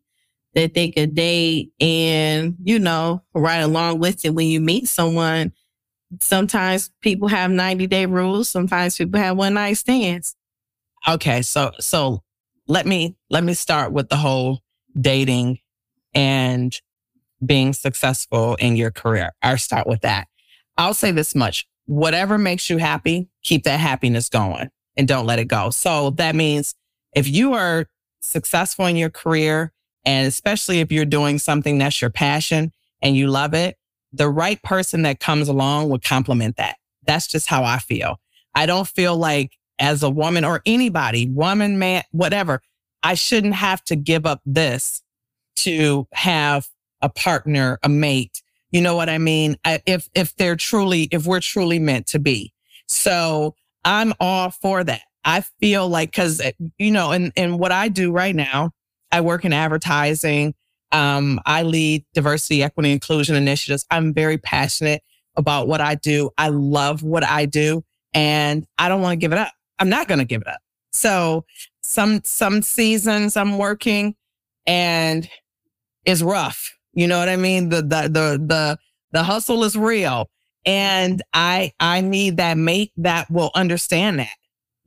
that 0.54 0.74
they 0.74 0.90
could 0.90 1.14
date 1.14 1.72
and, 1.80 2.56
you 2.62 2.78
know, 2.78 3.22
right 3.34 3.58
along 3.58 3.98
with 3.98 4.24
it 4.24 4.34
when 4.34 4.46
you 4.46 4.60
meet 4.60 4.88
someone? 4.88 5.52
Sometimes 6.20 6.90
people 7.00 7.28
have 7.28 7.50
90 7.50 7.86
day 7.86 8.06
rules, 8.06 8.48
sometimes 8.48 8.96
people 8.96 9.20
have 9.20 9.36
one 9.36 9.54
night 9.54 9.74
stands. 9.74 10.34
Okay, 11.06 11.42
so 11.42 11.70
so 11.78 12.22
let 12.66 12.86
me 12.86 13.16
let 13.30 13.44
me 13.44 13.54
start 13.54 13.92
with 13.92 14.08
the 14.08 14.16
whole 14.16 14.60
dating 14.98 15.58
and 16.14 16.78
being 17.44 17.72
successful 17.72 18.56
in 18.56 18.76
your 18.76 18.90
career. 18.90 19.32
I'll 19.42 19.58
start 19.58 19.86
with 19.86 20.00
that. 20.00 20.28
I'll 20.76 20.94
say 20.94 21.10
this 21.10 21.34
much. 21.34 21.66
Whatever 21.86 22.36
makes 22.38 22.68
you 22.68 22.78
happy, 22.78 23.28
keep 23.42 23.64
that 23.64 23.80
happiness 23.80 24.28
going 24.28 24.68
and 24.96 25.08
don't 25.08 25.26
let 25.26 25.38
it 25.38 25.46
go. 25.46 25.70
So 25.70 26.10
that 26.10 26.34
means 26.34 26.74
if 27.14 27.28
you 27.28 27.54
are 27.54 27.86
successful 28.20 28.86
in 28.86 28.96
your 28.96 29.10
career, 29.10 29.72
and 30.04 30.26
especially 30.26 30.80
if 30.80 30.92
you're 30.92 31.04
doing 31.04 31.38
something 31.38 31.78
that's 31.78 32.00
your 32.00 32.10
passion 32.10 32.72
and 33.02 33.16
you 33.16 33.28
love 33.28 33.54
it, 33.54 33.76
the 34.12 34.28
right 34.28 34.62
person 34.62 35.02
that 35.02 35.20
comes 35.20 35.48
along 35.48 35.90
would 35.90 36.02
complement 36.02 36.56
that. 36.56 36.76
That's 37.06 37.26
just 37.26 37.46
how 37.46 37.64
I 37.64 37.78
feel. 37.78 38.20
I 38.54 38.66
don't 38.66 38.88
feel 38.88 39.16
like 39.16 39.52
as 39.78 40.02
a 40.02 40.10
woman 40.10 40.44
or 40.44 40.62
anybody, 40.66 41.28
woman, 41.28 41.78
man, 41.78 42.02
whatever, 42.10 42.60
I 43.02 43.14
shouldn't 43.14 43.54
have 43.54 43.84
to 43.84 43.96
give 43.96 44.26
up 44.26 44.40
this 44.44 45.02
to 45.56 46.06
have 46.12 46.66
a 47.00 47.08
partner, 47.08 47.78
a 47.82 47.88
mate. 47.88 48.42
You 48.70 48.80
know 48.80 48.96
what 48.96 49.08
I 49.08 49.18
mean? 49.18 49.56
If, 49.64 50.08
if 50.14 50.34
they're 50.36 50.56
truly, 50.56 51.04
if 51.12 51.26
we're 51.26 51.40
truly 51.40 51.78
meant 51.78 52.06
to 52.08 52.18
be. 52.18 52.52
So 52.86 53.54
I'm 53.84 54.12
all 54.20 54.50
for 54.50 54.84
that. 54.84 55.02
I 55.24 55.42
feel 55.60 55.88
like, 55.88 56.12
cause 56.12 56.40
eh, 56.40 56.52
you 56.78 56.90
know, 56.90 57.12
and, 57.12 57.32
and 57.36 57.58
what 57.58 57.72
I 57.72 57.88
do 57.88 58.10
right 58.10 58.34
now, 58.34 58.72
I 59.12 59.20
work 59.20 59.44
in 59.44 59.52
advertising. 59.52 60.54
Um, 60.92 61.40
I 61.44 61.62
lead 61.62 62.04
diversity, 62.14 62.62
equity, 62.62 62.92
inclusion 62.92 63.36
initiatives. 63.36 63.84
I'm 63.90 64.14
very 64.14 64.38
passionate 64.38 65.02
about 65.36 65.68
what 65.68 65.80
I 65.80 65.94
do. 65.94 66.30
I 66.38 66.48
love 66.48 67.02
what 67.02 67.24
I 67.24 67.46
do 67.46 67.84
and 68.14 68.66
I 68.78 68.88
don't 68.88 69.02
want 69.02 69.12
to 69.12 69.16
give 69.16 69.32
it 69.32 69.38
up. 69.38 69.52
I'm 69.78 69.88
not 69.88 70.08
going 70.08 70.18
to 70.18 70.24
give 70.24 70.40
it 70.40 70.48
up. 70.48 70.60
So 70.92 71.44
some, 71.82 72.22
some 72.24 72.62
seasons 72.62 73.36
I'm 73.36 73.58
working 73.58 74.16
and 74.66 75.28
it's 76.04 76.22
rough. 76.22 76.76
You 76.94 77.06
know 77.06 77.18
what 77.18 77.28
I 77.28 77.36
mean? 77.36 77.68
The, 77.68 77.82
the, 77.82 78.02
the, 78.02 78.44
the, 78.44 78.78
the 79.12 79.22
hustle 79.22 79.62
is 79.64 79.76
real. 79.76 80.30
And 80.66 81.22
I, 81.32 81.72
I 81.78 82.00
need 82.00 82.38
that 82.38 82.58
mate 82.58 82.92
that 82.96 83.30
will 83.30 83.50
understand 83.54 84.18
that. 84.18 84.34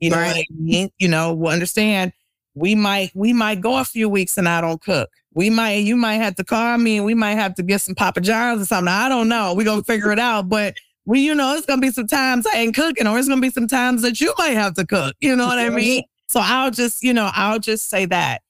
You 0.00 0.10
know 0.10 0.16
right. 0.16 0.28
what 0.28 0.36
I 0.36 0.46
mean? 0.58 0.90
You 0.98 1.08
know, 1.08 1.32
will 1.32 1.52
understand 1.52 2.12
we 2.54 2.74
might 2.74 3.10
we 3.14 3.32
might 3.32 3.60
go 3.60 3.78
a 3.78 3.84
few 3.84 4.08
weeks 4.08 4.36
and 4.36 4.48
I 4.48 4.60
don't 4.60 4.80
cook. 4.80 5.10
We 5.34 5.50
might 5.50 5.84
you 5.84 5.96
might 5.96 6.16
have 6.16 6.34
to 6.36 6.44
call 6.44 6.78
me 6.78 6.98
and 6.98 7.06
we 7.06 7.14
might 7.14 7.34
have 7.34 7.54
to 7.56 7.62
get 7.62 7.80
some 7.80 7.94
Papa 7.94 8.20
John's 8.20 8.62
or 8.62 8.66
something. 8.66 8.92
I 8.92 9.08
don't 9.08 9.28
know. 9.28 9.54
We're 9.54 9.64
gonna 9.64 9.82
figure 9.82 10.12
it 10.12 10.18
out. 10.18 10.48
But 10.48 10.74
we, 11.04 11.20
you 11.20 11.34
know, 11.34 11.54
it's 11.54 11.66
gonna 11.66 11.80
be 11.80 11.90
some 11.90 12.06
times 12.06 12.46
I 12.46 12.58
ain't 12.58 12.74
cooking, 12.74 13.06
or 13.06 13.18
it's 13.18 13.28
gonna 13.28 13.40
be 13.40 13.50
some 13.50 13.66
times 13.66 14.02
that 14.02 14.20
you 14.20 14.34
might 14.38 14.54
have 14.54 14.74
to 14.74 14.86
cook. 14.86 15.14
You 15.20 15.34
know 15.34 15.46
what 15.46 15.58
I 15.58 15.70
mean? 15.70 16.04
So 16.28 16.40
I'll 16.42 16.70
just, 16.70 17.02
you 17.02 17.12
know, 17.12 17.30
I'll 17.34 17.58
just 17.58 17.88
say 17.88 18.06
that. 18.06 18.42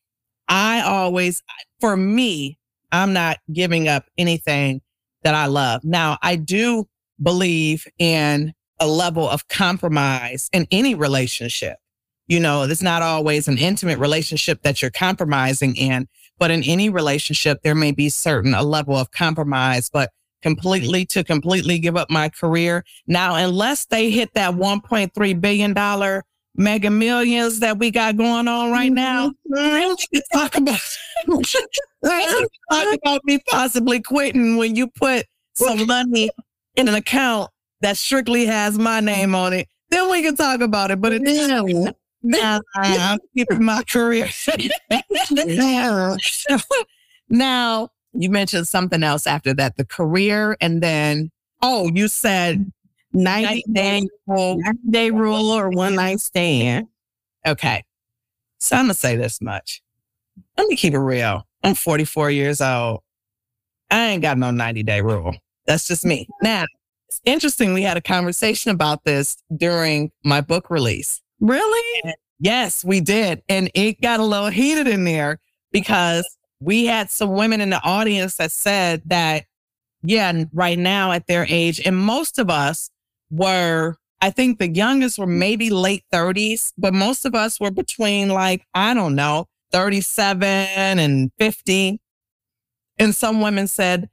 I 0.49 0.83
always 0.83 1.43
for 1.81 1.97
me, 1.97 2.59
I'm 2.91 3.13
not 3.13 3.39
giving 3.53 3.89
up 3.89 4.05
anything 4.19 4.83
that 5.23 5.35
I 5.35 5.47
love. 5.47 5.83
Now 5.85 6.19
I 6.23 6.37
do 6.37 6.87
believe 7.23 7.87
in 7.99 8.53
a 8.81 8.87
level 8.87 9.29
of 9.29 9.47
compromise 9.49 10.51
in 10.53 10.67
any 10.71 10.95
relationship. 10.95 11.79
You 12.29 12.41
know, 12.41 12.63
it's 12.63 12.83
not 12.83 13.03
always 13.03 13.49
an 13.49 13.59
intimate 13.59 13.99
relationship 13.99 14.63
that 14.63 14.81
you're 14.81 14.91
compromising 14.91 15.77
in, 15.77 16.09
but 16.39 16.51
in 16.51 16.63
any 16.63 16.89
relationship, 16.89 17.63
there 17.63 17.75
may 17.75 17.93
be 17.93 18.09
certain 18.09 18.55
a 18.55 18.63
level 18.63 18.97
of 18.97 19.11
compromise, 19.11 19.91
but 19.91 20.11
completely 20.43 21.07
to 21.07 21.25
completely 21.25 21.79
give 21.79 21.97
up 21.97 22.11
my 22.11 22.29
career. 22.29 22.85
Now, 23.07 23.37
unless 23.37 23.87
they 23.87 24.11
hit 24.11 24.35
that 24.35 24.55
$1.3 24.55 25.41
billion 25.41 26.23
mega 26.55 26.91
millions 26.91 27.61
that 27.61 27.79
we 27.79 27.91
got 27.91 28.17
going 28.17 28.49
on 28.49 28.71
right 28.71 28.93
now, 28.93 29.33
mm-hmm. 29.51 30.19
talk 30.37 30.57
about, 30.57 30.81
talk 32.05 32.95
about 32.95 33.21
me 33.25 33.39
possibly 33.49 34.01
quitting 34.01 34.57
when 34.57 34.77
you 34.77 34.89
put 34.89 35.27
some 35.55 35.87
money 35.87 36.31
in 36.77 36.89
an 36.89 36.95
account 36.95 37.51
that 37.81 37.97
strictly 37.97 38.47
has 38.47 38.79
my 38.79 39.01
name 39.01 39.35
on 39.35 39.53
it. 39.53 39.69
Then 39.91 40.11
we 40.11 40.23
can 40.23 40.37
talk 40.37 40.61
about 40.61 40.91
it. 40.91 41.01
But 41.01 41.13
it's 41.13 42.02
now 42.23 42.61
I'm 42.77 43.19
keeping 43.37 43.65
my 43.65 43.83
career. 43.85 44.29
now 47.29 47.89
you 48.13 48.31
mentioned 48.31 48.69
something 48.69 49.03
else 49.03 49.27
after 49.27 49.55
that, 49.55 49.77
the 49.77 49.85
career, 49.85 50.57
and 50.61 50.83
then 50.83 51.31
oh, 51.63 51.91
you 51.93 52.09
said 52.09 52.71
90 53.13 53.65
day 53.73 54.09
rule, 54.27 54.59
90 54.59 54.79
day 54.91 55.11
rule 55.11 55.51
or 55.51 55.71
one 55.71 55.95
night 55.95 56.21
stand. 56.21 56.89
Okay. 57.47 57.85
So 58.59 58.77
I'm 58.77 58.85
gonna 58.85 58.95
say 58.95 59.17
this 59.17 59.41
much. 59.41 59.83
Let 60.57 60.69
me 60.69 60.77
keep 60.77 60.95
it 60.95 60.99
real. 60.99 61.47
I'm 61.63 61.75
44 61.75 62.31
years 62.31 62.61
old. 62.61 63.03
I 63.91 64.07
ain't 64.07 64.23
got 64.23 64.39
no 64.39 64.51
90 64.51 64.83
day 64.83 65.01
rule. 65.01 65.35
That's 65.67 65.87
just 65.87 66.05
me. 66.05 66.27
Now, 66.43 66.65
it's 67.09 67.21
interesting. 67.25 67.75
We 67.75 67.83
had 67.83 67.97
a 67.97 68.01
conversation 68.01 68.71
about 68.71 69.05
this 69.05 69.37
during 69.57 70.11
my 70.25 70.41
book 70.41 70.71
release. 70.71 71.21
Really? 71.43 72.15
Yes, 72.39 72.85
we 72.85 73.01
did. 73.01 73.43
And 73.49 73.69
it 73.75 74.01
got 74.01 74.21
a 74.21 74.25
little 74.25 74.49
heated 74.49 74.87
in 74.87 75.05
there 75.05 75.39
because 75.73 76.25
we 76.61 76.87
had 76.87 77.11
some 77.11 77.33
women 77.33 77.61
in 77.61 77.71
the 77.71 77.83
audience 77.83 78.37
that 78.37 78.53
said 78.53 79.03
that, 79.07 79.45
yeah, 80.05 80.45
right 80.53 80.79
now 80.79 81.11
at 81.11 81.27
their 81.27 81.45
age, 81.49 81.81
and 81.85 81.97
most 81.97 82.39
of 82.39 82.49
us 82.49 82.91
were, 83.31 83.97
I 84.21 84.31
think 84.31 84.61
the 84.61 84.69
youngest 84.69 85.19
were 85.19 85.27
maybe 85.27 85.69
late 85.69 86.05
30s, 86.13 86.73
but 86.79 86.95
most 86.95 87.25
of 87.25 87.35
us 87.35 87.59
were 87.59 87.73
between 87.73 88.29
like, 88.29 88.65
I 88.73 88.95
don't 88.95 89.17
know, 89.17 89.49
37 89.73 90.45
and 90.45 91.33
50. 91.41 92.01
And 92.99 93.15
some 93.15 93.41
women 93.41 93.67
said 93.67 94.09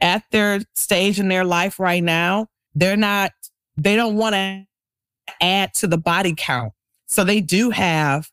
at 0.00 0.24
their 0.32 0.62
stage 0.74 1.20
in 1.20 1.28
their 1.28 1.44
life 1.44 1.78
right 1.78 2.02
now, 2.02 2.48
they're 2.74 2.96
not, 2.96 3.30
they 3.76 3.94
don't 3.94 4.16
want 4.16 4.34
to 4.34 4.64
add 5.40 5.74
to 5.74 5.86
the 5.86 5.98
body 5.98 6.34
count. 6.36 6.72
So 7.06 7.24
they 7.24 7.40
do 7.40 7.70
have 7.70 8.30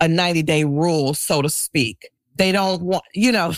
a 0.00 0.08
90 0.08 0.42
day 0.42 0.64
rule, 0.64 1.14
so 1.14 1.42
to 1.42 1.48
speak. 1.48 2.08
They 2.34 2.52
don't 2.52 2.82
want, 2.82 3.04
you 3.14 3.32
know, 3.32 3.54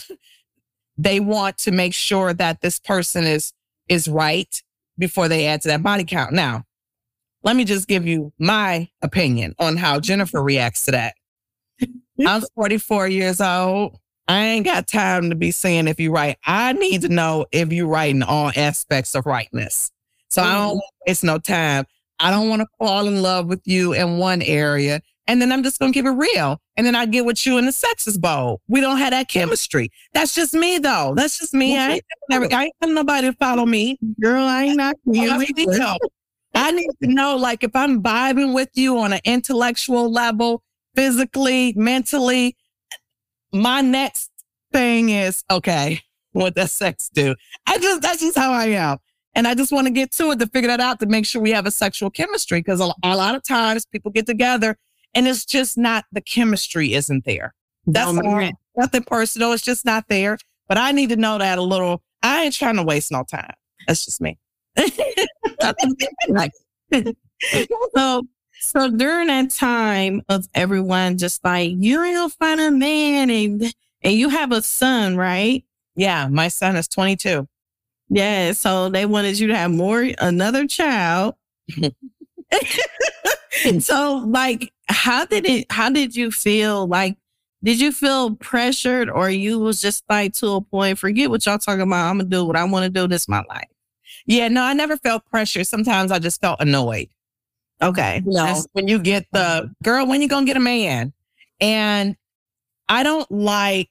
they 0.98 1.20
want 1.20 1.58
to 1.58 1.70
make 1.70 1.94
sure 1.94 2.32
that 2.34 2.60
this 2.60 2.78
person 2.78 3.24
is, 3.24 3.52
is 3.88 4.08
right 4.08 4.62
before 4.98 5.28
they 5.28 5.46
add 5.46 5.62
to 5.62 5.68
that 5.68 5.82
body 5.82 6.04
count. 6.04 6.32
Now, 6.32 6.64
let 7.42 7.56
me 7.56 7.64
just 7.64 7.88
give 7.88 8.06
you 8.06 8.32
my 8.38 8.88
opinion 9.00 9.54
on 9.58 9.76
how 9.76 10.00
Jennifer 10.00 10.42
reacts 10.42 10.84
to 10.86 10.90
that. 10.92 11.14
I'm 12.26 12.42
44 12.54 13.08
years 13.08 13.40
old. 13.40 13.98
I 14.26 14.44
ain't 14.44 14.66
got 14.66 14.86
time 14.86 15.30
to 15.30 15.36
be 15.36 15.50
saying 15.50 15.88
if 15.88 15.98
you 15.98 16.12
right. 16.12 16.36
I 16.44 16.74
need 16.74 17.00
to 17.02 17.08
know 17.08 17.46
if 17.50 17.72
you 17.72 17.86
right 17.86 18.14
in 18.14 18.22
all 18.22 18.52
aspects 18.54 19.14
of 19.14 19.24
rightness. 19.24 19.90
So 20.28 20.42
mm-hmm. 20.42 20.50
I 20.50 20.54
don't 20.54 20.80
waste 21.06 21.24
no 21.24 21.38
time. 21.38 21.86
I 22.20 22.30
don't 22.30 22.48
want 22.48 22.60
to 22.60 22.68
fall 22.78 23.06
in 23.06 23.22
love 23.22 23.46
with 23.46 23.62
you 23.64 23.92
in 23.92 24.18
one 24.18 24.42
area. 24.42 25.00
And 25.26 25.42
then 25.42 25.52
I'm 25.52 25.62
just 25.62 25.78
going 25.78 25.92
to 25.92 25.96
keep 25.96 26.06
it 26.06 26.10
real. 26.10 26.60
And 26.76 26.86
then 26.86 26.94
I 26.94 27.04
get 27.04 27.26
with 27.26 27.44
you 27.46 27.58
in 27.58 27.66
the 27.66 27.70
sexist 27.70 28.20
bowl. 28.20 28.62
We 28.66 28.80
don't 28.80 28.96
have 28.96 29.10
that 29.10 29.28
chemistry. 29.28 29.90
That's 30.14 30.34
just 30.34 30.54
me 30.54 30.78
though. 30.78 31.12
That's 31.14 31.38
just 31.38 31.52
me. 31.52 31.76
I 31.76 31.90
ain't, 31.92 32.04
never, 32.30 32.48
I 32.50 32.70
ain't 32.82 32.94
nobody 32.94 33.30
to 33.30 33.36
follow 33.36 33.66
me. 33.66 33.98
Girl, 34.20 34.42
I 34.42 34.64
ain't 34.64 34.78
not 34.78 34.96
oh, 35.06 35.12
I 36.54 36.70
need 36.70 36.88
to 37.02 37.08
know, 37.08 37.36
like, 37.36 37.62
if 37.62 37.76
I'm 37.76 38.02
vibing 38.02 38.54
with 38.54 38.70
you 38.72 38.98
on 38.98 39.12
an 39.12 39.20
intellectual 39.24 40.10
level, 40.10 40.62
physically, 40.96 41.74
mentally, 41.76 42.56
my 43.52 43.82
next 43.82 44.30
thing 44.72 45.10
is, 45.10 45.44
okay, 45.50 46.00
what 46.32 46.54
does 46.54 46.72
sex 46.72 47.10
do? 47.12 47.34
I 47.66 47.78
just, 47.78 48.00
that's 48.00 48.20
just 48.20 48.36
how 48.36 48.50
I 48.50 48.66
am. 48.68 48.96
And 49.34 49.46
I 49.46 49.54
just 49.54 49.72
want 49.72 49.86
to 49.86 49.92
get 49.92 50.10
to 50.12 50.30
it 50.32 50.38
to 50.40 50.46
figure 50.46 50.68
that 50.68 50.80
out 50.80 51.00
to 51.00 51.06
make 51.06 51.26
sure 51.26 51.40
we 51.40 51.52
have 51.52 51.66
a 51.66 51.70
sexual 51.70 52.10
chemistry. 52.10 52.62
Cause 52.62 52.80
a, 52.80 52.92
a 53.02 53.16
lot 53.16 53.34
of 53.34 53.42
times 53.44 53.86
people 53.86 54.10
get 54.10 54.26
together 54.26 54.76
and 55.14 55.28
it's 55.28 55.44
just 55.44 55.78
not, 55.78 56.04
the 56.12 56.20
chemistry 56.20 56.94
isn't 56.94 57.24
there. 57.24 57.54
That's 57.86 58.12
no, 58.12 58.50
nothing 58.76 59.02
personal. 59.04 59.52
It's 59.52 59.62
just 59.62 59.84
not 59.84 60.04
there. 60.08 60.38
But 60.68 60.78
I 60.78 60.92
need 60.92 61.08
to 61.10 61.16
know 61.16 61.38
that 61.38 61.58
a 61.58 61.62
little. 61.62 62.02
I 62.22 62.44
ain't 62.44 62.54
trying 62.54 62.76
to 62.76 62.82
waste 62.82 63.10
no 63.10 63.24
time. 63.24 63.54
That's 63.86 64.04
just 64.04 64.20
me. 64.20 64.38
so, 67.96 68.22
so 68.60 68.90
during 68.90 69.28
that 69.28 69.50
time 69.50 70.22
of 70.28 70.46
everyone 70.54 71.16
just 71.16 71.42
like, 71.44 71.72
you're 71.78 72.04
gonna 72.04 72.28
find 72.28 72.60
a 72.60 72.70
man 72.70 73.30
and, 73.30 73.74
and 74.02 74.14
you 74.14 74.28
have 74.28 74.52
a 74.52 74.60
son, 74.60 75.16
right? 75.16 75.64
Yeah. 75.96 76.28
My 76.28 76.48
son 76.48 76.76
is 76.76 76.86
22. 76.88 77.48
Yeah. 78.08 78.52
So 78.52 78.88
they 78.88 79.06
wanted 79.06 79.38
you 79.38 79.48
to 79.48 79.56
have 79.56 79.70
more, 79.70 80.08
another 80.18 80.66
child. 80.66 81.34
so 83.80 84.24
like, 84.26 84.72
how 84.88 85.26
did 85.26 85.44
it, 85.46 85.70
how 85.70 85.90
did 85.90 86.16
you 86.16 86.30
feel? 86.30 86.86
Like, 86.86 87.16
did 87.62 87.80
you 87.80 87.92
feel 87.92 88.36
pressured 88.36 89.10
or 89.10 89.28
you 89.28 89.58
was 89.58 89.80
just 89.80 90.04
like 90.08 90.32
to 90.34 90.52
a 90.52 90.60
point, 90.60 90.98
forget 90.98 91.28
what 91.28 91.44
y'all 91.44 91.58
talking 91.58 91.82
about. 91.82 92.08
I'm 92.08 92.18
to 92.18 92.24
do 92.24 92.44
what 92.44 92.56
I 92.56 92.64
want 92.64 92.84
to 92.84 92.90
do. 92.90 93.08
This 93.08 93.28
my 93.28 93.42
life. 93.48 93.68
Yeah. 94.26 94.48
No, 94.48 94.62
I 94.62 94.72
never 94.72 94.96
felt 94.96 95.24
pressure. 95.26 95.64
Sometimes 95.64 96.12
I 96.12 96.18
just 96.18 96.40
felt 96.40 96.60
annoyed. 96.60 97.08
Okay. 97.82 98.22
You 98.24 98.32
know, 98.32 98.64
when 98.72 98.88
you 98.88 98.98
get 98.98 99.26
the 99.32 99.72
girl, 99.82 100.06
when 100.06 100.22
you 100.22 100.28
to 100.28 100.44
get 100.44 100.56
a 100.56 100.60
man? 100.60 101.12
And 101.60 102.16
I 102.88 103.02
don't 103.02 103.30
like, 103.30 103.90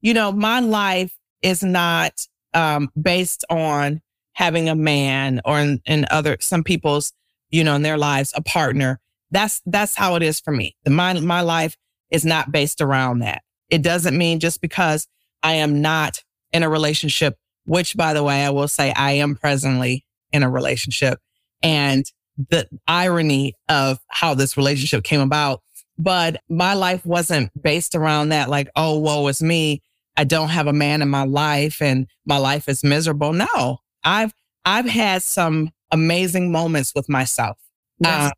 you 0.00 0.14
know, 0.14 0.32
my 0.32 0.60
life 0.60 1.12
is 1.42 1.62
not 1.62 2.12
um, 2.56 2.90
based 3.00 3.44
on 3.50 4.00
having 4.32 4.68
a 4.68 4.74
man 4.74 5.40
or 5.44 5.60
in, 5.60 5.80
in 5.86 6.06
other 6.10 6.36
some 6.40 6.64
people's 6.64 7.12
you 7.50 7.62
know 7.62 7.74
in 7.76 7.82
their 7.82 7.98
lives 7.98 8.32
a 8.34 8.42
partner 8.42 9.00
that's 9.30 9.62
that's 9.66 9.94
how 9.94 10.16
it 10.16 10.22
is 10.22 10.40
for 10.40 10.52
me 10.52 10.76
the 10.84 10.90
my 10.90 11.12
my 11.20 11.40
life 11.40 11.76
is 12.10 12.24
not 12.24 12.50
based 12.50 12.80
around 12.80 13.20
that 13.20 13.42
it 13.70 13.82
doesn't 13.82 14.18
mean 14.18 14.40
just 14.40 14.60
because 14.60 15.06
i 15.42 15.52
am 15.52 15.80
not 15.80 16.22
in 16.52 16.62
a 16.62 16.68
relationship 16.68 17.36
which 17.64 17.96
by 17.96 18.12
the 18.12 18.22
way 18.22 18.44
i 18.44 18.50
will 18.50 18.68
say 18.68 18.92
i 18.92 19.12
am 19.12 19.36
presently 19.36 20.04
in 20.32 20.42
a 20.42 20.50
relationship 20.50 21.18
and 21.62 22.04
the 22.36 22.68
irony 22.86 23.54
of 23.68 23.98
how 24.08 24.34
this 24.34 24.56
relationship 24.56 25.04
came 25.04 25.20
about. 25.20 25.62
But 25.98 26.42
my 26.48 26.74
life 26.74 27.04
wasn't 27.06 27.50
based 27.60 27.94
around 27.94 28.28
that, 28.28 28.50
like, 28.50 28.68
oh, 28.76 28.98
woe 28.98 29.26
is 29.28 29.42
me. 29.42 29.82
I 30.16 30.24
don't 30.24 30.48
have 30.48 30.66
a 30.66 30.72
man 30.72 31.02
in 31.02 31.08
my 31.08 31.24
life 31.24 31.80
and 31.82 32.06
my 32.24 32.38
life 32.38 32.68
is 32.68 32.82
miserable. 32.82 33.32
No, 33.32 33.78
I've 34.04 34.32
I've 34.64 34.86
had 34.86 35.22
some 35.22 35.70
amazing 35.90 36.50
moments 36.50 36.92
with 36.94 37.08
myself. 37.08 37.58
Uh, 38.04 38.30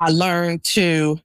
I 0.00 0.10
learned 0.10 0.64
to 0.64 1.18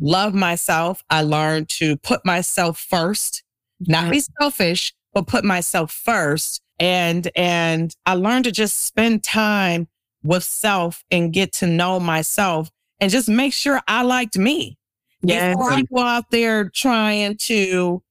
love 0.00 0.34
myself. 0.34 1.02
I 1.08 1.22
learned 1.22 1.68
to 1.70 1.96
put 1.98 2.24
myself 2.24 2.78
first, 2.78 3.42
not 3.80 4.10
be 4.10 4.20
selfish, 4.40 4.92
but 5.14 5.26
put 5.26 5.44
myself 5.44 5.92
first. 5.92 6.62
And 6.78 7.30
and 7.34 7.94
I 8.04 8.14
learned 8.14 8.44
to 8.44 8.52
just 8.52 8.84
spend 8.86 9.24
time 9.24 9.88
with 10.22 10.44
self 10.44 11.04
and 11.10 11.32
get 11.32 11.52
to 11.54 11.66
know 11.66 12.00
myself 12.00 12.70
and 13.00 13.10
just 13.10 13.28
make 13.28 13.52
sure 13.52 13.80
I 13.88 14.02
liked 14.02 14.36
me. 14.36 14.76
Yeah. 15.22 15.52
Before 15.52 15.72
I 15.72 15.82
go 15.82 16.00
out 16.00 16.30
there 16.30 16.68
trying 16.68 17.36
to 17.38 18.02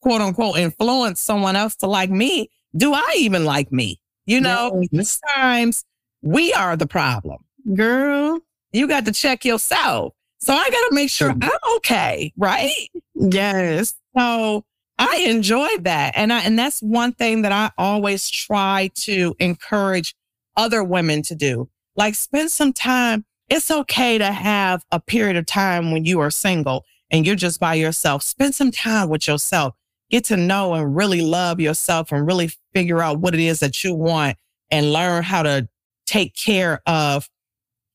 quote 0.00 0.20
unquote 0.20 0.58
influence 0.58 1.20
someone 1.20 1.56
else 1.56 1.76
to 1.76 1.86
like 1.86 2.10
me, 2.10 2.50
do 2.76 2.94
I 2.94 3.14
even 3.18 3.44
like 3.44 3.72
me? 3.72 4.00
You 4.26 4.40
know, 4.40 4.82
sometimes 5.02 5.84
we 6.22 6.52
are 6.52 6.76
the 6.76 6.86
problem. 6.86 7.38
Girl. 7.74 8.38
You 8.72 8.88
got 8.88 9.04
to 9.06 9.12
check 9.12 9.44
yourself. 9.44 10.14
So 10.38 10.52
I 10.54 10.70
got 10.70 10.88
to 10.88 10.90
make 10.92 11.10
sure 11.10 11.30
I'm 11.30 11.76
okay, 11.76 12.32
right? 12.36 12.72
Yes. 13.14 13.94
So 14.16 14.64
I 14.98 15.24
enjoyed 15.28 15.84
that. 15.84 16.14
And 16.16 16.32
I, 16.32 16.40
and 16.40 16.58
that's 16.58 16.80
one 16.80 17.12
thing 17.12 17.42
that 17.42 17.52
I 17.52 17.70
always 17.78 18.28
try 18.28 18.90
to 19.02 19.34
encourage 19.38 20.14
other 20.56 20.82
women 20.82 21.22
to 21.22 21.34
do. 21.34 21.68
Like 21.96 22.14
spend 22.14 22.50
some 22.50 22.72
time. 22.72 23.24
It's 23.48 23.70
okay 23.70 24.18
to 24.18 24.32
have 24.32 24.82
a 24.90 24.98
period 24.98 25.36
of 25.36 25.46
time 25.46 25.92
when 25.92 26.04
you 26.04 26.20
are 26.20 26.30
single 26.30 26.84
and 27.12 27.24
you're 27.26 27.36
just 27.36 27.60
by 27.60 27.74
yourself. 27.74 28.22
Spend 28.22 28.54
some 28.54 28.70
time 28.72 29.08
with 29.08 29.28
yourself. 29.28 29.74
Get 30.10 30.24
to 30.24 30.36
know 30.36 30.74
and 30.74 30.96
really 30.96 31.20
love 31.20 31.60
yourself 31.60 32.10
and 32.10 32.26
really 32.26 32.50
figure 32.74 33.00
out 33.00 33.20
what 33.20 33.34
it 33.34 33.40
is 33.40 33.60
that 33.60 33.84
you 33.84 33.94
want 33.94 34.36
and 34.70 34.92
learn 34.92 35.22
how 35.22 35.42
to 35.42 35.68
take 36.06 36.34
care 36.34 36.80
of 36.86 37.28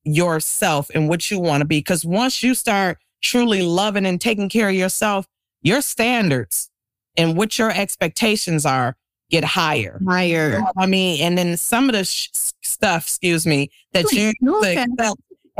yourself 0.04 0.90
and 0.96 1.10
what 1.10 1.30
you 1.30 1.40
want 1.40 1.62
to 1.62 1.66
be. 1.66 1.80
Because 1.80 2.06
once 2.06 2.42
you 2.42 2.56
start 2.56 2.98
truly 3.22 3.62
loving 3.62 4.06
and 4.06 4.22
taking 4.22 4.50
care 4.50 4.70
of 4.70 4.76
yourself, 4.76 5.28
your 5.62 5.82
standards 5.82 6.70
and 7.18 7.36
what 7.36 7.58
your 7.58 7.72
expectations 7.72 8.66
are 8.66 8.96
get 9.30 9.44
higher. 9.44 10.00
Higher. 10.08 10.62
I 10.78 10.86
mean, 10.86 11.22
and 11.22 11.38
then 11.38 11.58
some 11.58 11.90
of 11.90 11.94
the 11.94 12.06
sh- 12.06 12.30
stuff, 12.64 13.04
excuse 13.04 13.46
me, 13.46 13.70
that 13.92 14.12
you 14.12 14.32
Okay. 14.48 14.86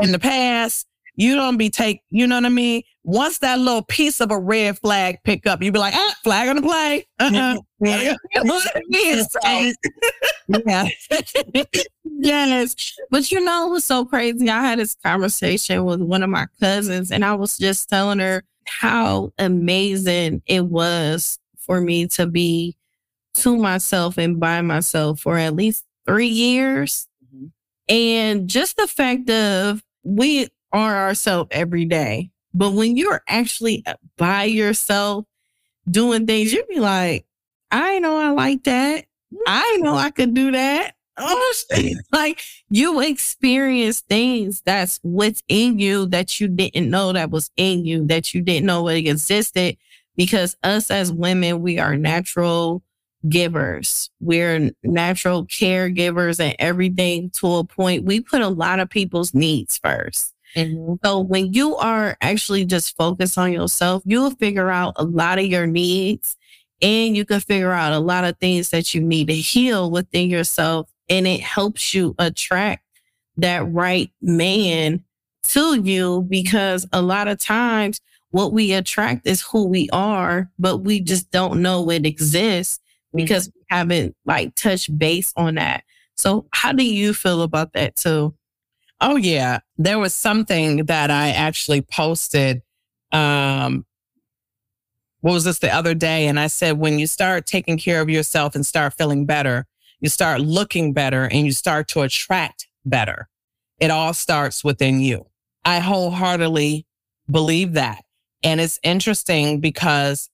in 0.00 0.12
the 0.12 0.18
past, 0.18 0.86
you 1.18 1.34
don't 1.34 1.56
be 1.56 1.68
take, 1.68 2.00
you 2.10 2.28
know 2.28 2.36
what 2.36 2.44
I 2.44 2.48
mean? 2.48 2.82
Once 3.02 3.38
that 3.38 3.58
little 3.58 3.82
piece 3.82 4.20
of 4.20 4.30
a 4.30 4.38
red 4.38 4.78
flag 4.78 5.18
pick 5.24 5.48
up, 5.48 5.60
you 5.60 5.72
be 5.72 5.78
like, 5.80 5.92
ah, 5.96 6.14
flag 6.22 6.48
on 6.48 6.54
the 6.54 6.62
play. 6.62 7.08
Uh-uh. 7.18 7.58
You 7.80 8.16
know 8.44 8.54
what 8.54 8.76
I 8.76 8.80
mean? 8.86 9.24
So, 9.24 9.72
yeah. 10.64 10.88
yes. 12.04 12.76
But 13.10 13.32
you 13.32 13.40
know 13.40 13.66
what's 13.66 13.84
so 13.84 14.04
crazy? 14.04 14.48
I 14.48 14.62
had 14.62 14.78
this 14.78 14.94
conversation 15.04 15.84
with 15.84 16.00
one 16.00 16.22
of 16.22 16.30
my 16.30 16.46
cousins, 16.60 17.10
and 17.10 17.24
I 17.24 17.34
was 17.34 17.58
just 17.58 17.88
telling 17.88 18.20
her 18.20 18.44
how 18.66 19.32
amazing 19.38 20.42
it 20.46 20.66
was 20.66 21.40
for 21.58 21.80
me 21.80 22.06
to 22.08 22.28
be 22.28 22.76
to 23.34 23.56
myself 23.56 24.18
and 24.18 24.38
by 24.38 24.60
myself 24.60 25.18
for 25.18 25.36
at 25.36 25.56
least 25.56 25.84
three 26.06 26.28
years. 26.28 27.08
Mhm. 27.34 27.50
And 27.88 28.48
just 28.48 28.76
the 28.76 28.86
fact 28.86 29.28
of 29.30 29.82
we 30.04 30.48
are 30.72 30.96
ourselves 30.96 31.48
every 31.52 31.84
day. 31.84 32.30
But 32.54 32.72
when 32.72 32.96
you're 32.96 33.22
actually 33.28 33.84
by 34.16 34.44
yourself 34.44 35.26
doing 35.90 36.26
things, 36.26 36.52
you'd 36.52 36.68
be 36.68 36.80
like, 36.80 37.26
I 37.70 37.98
know 37.98 38.16
I 38.16 38.30
like 38.30 38.64
that. 38.64 39.04
I 39.46 39.76
know 39.80 39.94
I 39.94 40.10
could 40.10 40.34
do 40.34 40.50
that. 40.52 40.94
Oh, 41.18 41.54
like 42.12 42.40
you 42.70 43.00
experience 43.00 44.00
things 44.00 44.62
that's 44.64 45.00
within 45.02 45.78
you 45.78 46.06
that 46.06 46.40
you 46.40 46.48
didn't 46.48 46.90
know 46.90 47.12
that 47.12 47.30
was 47.30 47.50
in 47.56 47.84
you, 47.84 48.06
that 48.06 48.32
you 48.32 48.40
didn't 48.40 48.66
know 48.66 48.88
it 48.88 49.06
existed. 49.06 49.76
Because 50.16 50.56
us 50.64 50.90
as 50.90 51.12
women, 51.12 51.62
we 51.62 51.78
are 51.78 51.96
natural 51.96 52.82
givers. 53.28 54.10
We're 54.20 54.70
natural 54.82 55.46
caregivers 55.46 56.40
and 56.40 56.56
everything 56.58 57.30
to 57.30 57.56
a 57.56 57.64
point. 57.64 58.04
We 58.04 58.20
put 58.20 58.40
a 58.40 58.48
lot 58.48 58.80
of 58.80 58.90
people's 58.90 59.34
needs 59.34 59.78
first. 59.78 60.34
Mm-hmm. 60.56 60.94
So 61.04 61.20
when 61.20 61.52
you 61.52 61.76
are 61.76 62.16
actually 62.20 62.64
just 62.64 62.96
focused 62.96 63.38
on 63.38 63.52
yourself, 63.52 64.02
you'll 64.06 64.30
figure 64.32 64.70
out 64.70 64.94
a 64.96 65.04
lot 65.04 65.38
of 65.38 65.46
your 65.46 65.66
needs 65.66 66.36
and 66.80 67.16
you 67.16 67.24
can 67.24 67.40
figure 67.40 67.72
out 67.72 67.92
a 67.92 67.98
lot 67.98 68.24
of 68.24 68.38
things 68.38 68.70
that 68.70 68.94
you 68.94 69.00
need 69.00 69.28
to 69.28 69.34
heal 69.34 69.90
within 69.90 70.30
yourself. 70.30 70.90
And 71.08 71.26
it 71.26 71.40
helps 71.40 71.94
you 71.94 72.14
attract 72.18 72.84
that 73.36 73.70
right 73.70 74.10
man 74.20 75.04
to 75.44 75.80
you 75.80 76.26
because 76.28 76.86
a 76.92 77.00
lot 77.02 77.28
of 77.28 77.38
times 77.38 78.00
what 78.30 78.52
we 78.52 78.72
attract 78.72 79.26
is 79.26 79.40
who 79.40 79.66
we 79.66 79.88
are, 79.90 80.50
but 80.58 80.78
we 80.78 81.00
just 81.00 81.30
don't 81.30 81.62
know 81.62 81.90
it 81.90 82.04
exists 82.04 82.78
mm-hmm. 82.78 83.24
because 83.24 83.50
we 83.54 83.62
haven't 83.68 84.14
like 84.26 84.54
touched 84.54 84.96
base 84.98 85.32
on 85.36 85.54
that. 85.54 85.84
So 86.16 86.46
how 86.52 86.72
do 86.72 86.84
you 86.84 87.14
feel 87.14 87.42
about 87.42 87.72
that 87.72 87.96
too? 87.96 88.34
Oh 89.00 89.16
yeah, 89.16 89.60
there 89.76 89.98
was 89.98 90.14
something 90.14 90.86
that 90.86 91.10
I 91.10 91.30
actually 91.30 91.82
posted. 91.82 92.62
Um, 93.12 93.86
what 95.20 95.32
was 95.32 95.44
this 95.44 95.60
the 95.60 95.72
other 95.72 95.94
day? 95.94 96.26
And 96.26 96.38
I 96.38 96.48
said, 96.48 96.78
when 96.78 96.98
you 96.98 97.06
start 97.06 97.46
taking 97.46 97.78
care 97.78 98.00
of 98.00 98.08
yourself 98.08 98.54
and 98.54 98.66
start 98.66 98.94
feeling 98.94 99.24
better, 99.24 99.66
you 100.00 100.08
start 100.08 100.40
looking 100.40 100.92
better 100.92 101.24
and 101.24 101.46
you 101.46 101.52
start 101.52 101.88
to 101.88 102.02
attract 102.02 102.68
better. 102.84 103.28
It 103.80 103.90
all 103.90 104.14
starts 104.14 104.64
within 104.64 105.00
you. 105.00 105.26
I 105.64 105.78
wholeheartedly 105.80 106.86
believe 107.30 107.74
that. 107.74 108.04
And 108.42 108.60
it's 108.60 108.78
interesting 108.82 109.60
because 109.60 110.30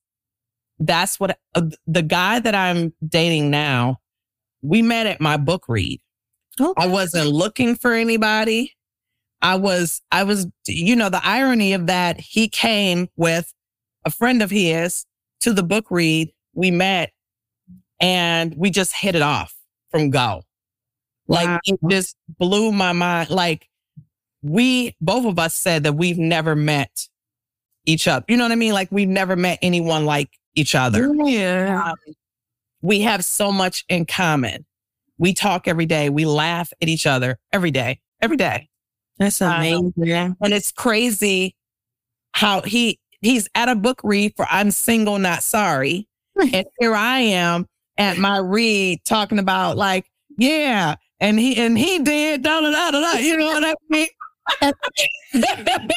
that's 0.79 1.19
what 1.19 1.39
uh, 1.55 1.63
the 1.87 2.03
guy 2.03 2.39
that 2.41 2.55
I'm 2.55 2.93
dating 3.07 3.51
now, 3.51 4.01
we 4.63 4.83
met 4.83 5.07
at 5.07 5.21
my 5.21 5.37
book 5.37 5.65
read. 5.69 6.01
I 6.77 6.87
wasn't 6.87 7.29
looking 7.31 7.75
for 7.77 7.93
anybody. 7.93 8.75
I 9.43 9.57
was, 9.57 10.01
I 10.11 10.23
was, 10.23 10.47
you 10.67 10.97
know, 10.97 11.09
the 11.11 11.21
irony 11.27 11.73
of 11.75 11.87
that, 11.89 12.19
he 12.21 12.49
came 12.49 13.09
with 13.17 13.53
a 14.05 14.11
friend 14.11 14.43
of 14.43 14.51
his 14.51 15.05
to 15.41 15.53
the 15.53 15.63
book 15.63 15.87
read. 15.91 16.33
We 16.55 16.71
met 16.71 17.13
and 18.01 18.55
we 18.57 18.71
just 18.71 18.95
hit 18.95 19.15
it 19.15 19.23
off 19.23 19.55
from 19.91 20.11
go. 20.11 20.43
Like 21.29 21.47
Wow. 21.49 21.59
it 21.65 21.81
just 21.91 22.17
blew 22.39 22.71
my 22.73 22.93
mind. 22.93 23.31
Like 23.31 23.69
we, 24.43 24.97
both 25.01 25.27
of 25.27 25.39
us 25.39 25.55
said 25.55 25.83
that 25.85 25.95
we've 25.95 26.19
never 26.19 26.55
met 26.55 27.09
each 27.87 28.07
other. 28.09 28.25
You 28.29 28.37
know 28.37 28.45
what 28.45 28.53
I 28.53 28.57
mean? 28.57 28.73
Like 28.73 28.91
we've 28.93 29.09
never 29.09 29.37
met 29.37 29.59
anyone 29.63 30.05
like 30.07 30.31
each 30.55 30.75
other 30.75 31.13
Yeah. 31.25 31.91
um, 31.91 32.15
we 32.83 33.01
have 33.01 33.25
so 33.25 33.51
much 33.51 33.85
in 33.89 34.07
common. 34.07 34.65
We 35.19 35.33
talk 35.35 35.69
every 35.69 35.87
day. 35.87 36.11
We 36.11 36.25
laugh 36.27 36.73
at 36.83 36.89
each 36.89 37.07
other 37.07 37.39
every 37.53 37.71
day, 37.71 38.01
every 38.21 38.37
day. 38.37 38.69
That's 39.19 39.41
Um, 39.41 39.53
amazing. 39.53 39.93
And 40.41 40.53
it's 40.53 40.73
crazy 40.73 41.55
how 42.33 42.63
he 42.63 42.99
he's 43.21 43.49
at 43.55 43.69
a 43.69 43.75
book 43.77 44.01
read 44.05 44.35
for 44.37 44.47
I'm 44.51 44.71
single, 44.71 45.19
not 45.19 45.43
sorry. 45.43 46.09
and 46.41 46.67
here 46.81 46.95
I 46.95 47.21
am 47.21 47.67
at 47.97 48.19
my 48.19 48.39
read 48.39 49.05
talking 49.05 49.39
about 49.39 49.77
like, 49.77 50.07
yeah, 50.37 50.97
and 51.21 51.39
he 51.39 51.57
and 51.57 51.79
he 51.79 52.01
did 52.01 52.43
da 52.43 52.61
da 52.61 52.71
da 52.73 52.91
da 52.91 53.01
da. 53.01 53.19
You 53.19 53.37
know 53.37 53.47
what 53.47 53.65
I 53.65 53.75
mean? 53.89 54.09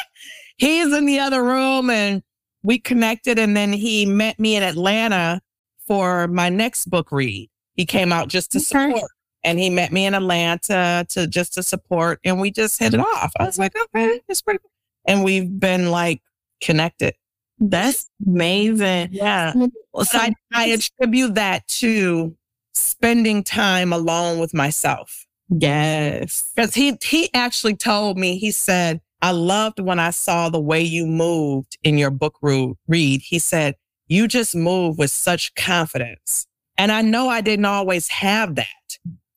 He's 0.58 0.92
in 0.94 1.06
the 1.06 1.20
other 1.20 1.44
room 1.44 1.90
and 1.90 2.24
we 2.64 2.80
connected 2.80 3.38
and 3.40 3.56
then 3.56 3.72
he 3.74 4.06
met 4.06 4.40
me 4.40 4.56
in 4.56 4.64
Atlanta 4.64 5.42
for 5.86 6.28
my 6.28 6.50
next 6.50 6.86
book 6.90 7.12
read. 7.12 7.50
He 7.78 7.86
came 7.86 8.12
out 8.12 8.28
just 8.28 8.52
to 8.52 8.58
Okay. 8.58 8.66
support 8.66 9.12
and 9.46 9.58
he 9.60 9.70
met 9.70 9.94
me 9.94 10.06
in 10.06 10.14
Atlanta 10.14 11.06
to 11.10 11.28
just 11.28 11.54
to 11.54 11.64
support 11.64 12.20
and 12.26 12.42
we 12.42 12.52
just 12.52 12.78
hit 12.80 12.94
it 12.94 13.00
off. 13.00 13.32
I 13.40 13.46
was 13.46 13.58
like, 13.58 13.74
okay, 13.96 14.20
it's 14.28 14.42
pretty 14.42 14.60
cool. 14.60 14.72
And 15.06 15.24
we've 15.24 15.60
been 15.60 15.90
like 15.92 16.22
connected. 16.62 17.14
That's 17.60 18.10
amazing. 18.26 19.10
Yeah. 19.12 19.54
Mm-hmm. 19.54 20.04
So 20.04 20.18
I, 20.18 20.34
I 20.54 20.66
attribute 20.68 21.36
that 21.36 21.66
to 21.80 22.36
spending 22.74 23.44
time 23.44 23.94
alone 23.94 24.38
with 24.40 24.54
myself. 24.54 25.26
yes. 25.50 26.52
Because 26.56 26.74
he 26.76 26.98
he 27.04 27.30
actually 27.34 27.76
told 27.76 28.18
me, 28.18 28.38
he 28.38 28.52
said, 28.52 29.02
I 29.22 29.32
loved 29.32 29.80
when 29.80 30.00
I 30.00 30.10
saw 30.12 30.50
the 30.50 30.60
way 30.60 30.82
you 30.82 31.06
moved 31.08 31.78
in 31.84 31.98
your 31.98 32.12
book 32.12 32.38
read. 32.42 33.22
He 33.22 33.40
said, 33.40 33.76
you 34.08 34.28
just 34.28 34.56
move 34.56 34.98
with 34.98 35.12
such 35.12 35.54
confidence. 35.56 36.47
And 36.78 36.92
I 36.92 37.02
know 37.02 37.30
I 37.30 37.42
didn't 37.42 37.66
always 37.66 38.08
have 38.10 38.56
that. 38.56 38.68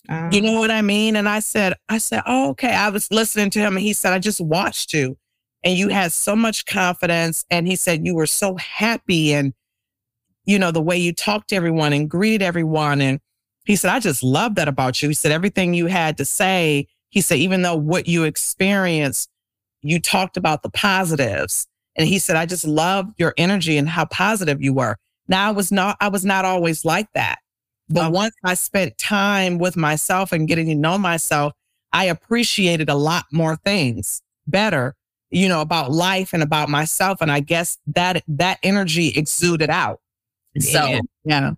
You 0.09 0.17
ah. 0.17 0.29
know 0.41 0.59
what 0.59 0.71
I 0.71 0.83
mean? 0.83 1.15
And 1.15 1.29
I 1.29 1.39
said, 1.39 1.75
I 1.89 1.99
said, 1.99 2.23
oh, 2.27 2.51
okay. 2.51 2.75
I 2.75 2.89
was 2.89 3.11
listening 3.11 3.51
to 3.51 3.61
him 3.61 3.77
and 3.77 3.85
he 3.85 3.93
said, 3.93 4.13
I 4.13 4.19
just 4.19 4.41
watched 4.41 4.93
you 4.93 5.17
and 5.63 5.77
you 5.77 5.89
had 5.89 6.13
so 6.13 6.35
much 6.35 6.67
confidence. 6.67 7.45
And 7.51 7.67
he 7.67 7.77
said, 7.77 8.05
you 8.05 8.15
were 8.15 8.27
so 8.27 8.57
happy 8.57 9.33
and, 9.33 9.55
you 10.45 10.59
know, 10.59 10.73
the 10.73 10.83
way 10.83 10.97
you 10.97 11.13
talked 11.13 11.51
to 11.51 11.57
everyone 11.57 11.93
and 11.93 12.11
greeted 12.11 12.43
everyone. 12.43 13.01
And 13.01 13.21
he 13.65 13.77
said, 13.77 13.93
I 13.93 14.01
just 14.01 14.23
love 14.23 14.57
that 14.57 14.69
about 14.69 15.01
you. 15.01 15.09
He 15.09 15.15
said, 15.15 15.33
everything 15.33 15.75
you 15.75 15.87
had 15.87 16.17
to 16.19 16.25
say, 16.25 16.89
he 17.11 17.21
said, 17.21 17.39
even 17.39 17.63
though 17.63 17.77
what 17.77 18.09
you 18.09 18.25
experienced, 18.25 19.31
you 19.83 20.01
talked 20.01 20.37
about 20.37 20.63
the 20.63 20.71
positives. 20.71 21.67
And 21.97 22.09
he 22.09 22.19
said, 22.19 22.37
I 22.37 22.47
just 22.47 22.67
love 22.67 23.13
your 23.17 23.35
energy 23.37 23.77
and 23.77 23.89
how 23.89 24.07
positive 24.07 24.61
you 24.61 24.73
were. 24.73 24.97
Now 25.31 25.49
I 25.49 25.53
was 25.53 25.73
not, 25.73 25.97
I 26.01 26.09
was 26.09 26.25
not 26.27 26.45
always 26.45 26.85
like 26.85 27.09
that. 27.15 27.39
But 27.89 28.07
Oh. 28.09 28.11
once 28.11 28.35
I 28.45 28.55
spent 28.55 28.99
time 28.99 29.59
with 29.59 29.77
myself 29.77 30.33
and 30.33 30.47
getting 30.47 30.67
to 30.67 30.75
know 30.75 30.99
myself, 30.99 31.55
I 31.93 32.05
appreciated 32.05 32.89
a 32.91 32.95
lot 32.95 33.25
more 33.33 33.57
things 33.57 34.23
better, 34.47 34.95
you 35.31 35.49
know, 35.49 35.61
about 35.61 35.91
life 35.91 36.33
and 36.33 36.43
about 36.43 36.69
myself. 36.69 37.19
And 37.21 37.33
I 37.33 37.41
guess 37.41 37.79
that 37.89 38.23
that 38.29 38.59
energy 38.63 39.09
exuded 39.17 39.71
out. 39.71 40.01
So 40.59 40.85
Yeah. 40.85 41.01
yeah. 41.25 41.51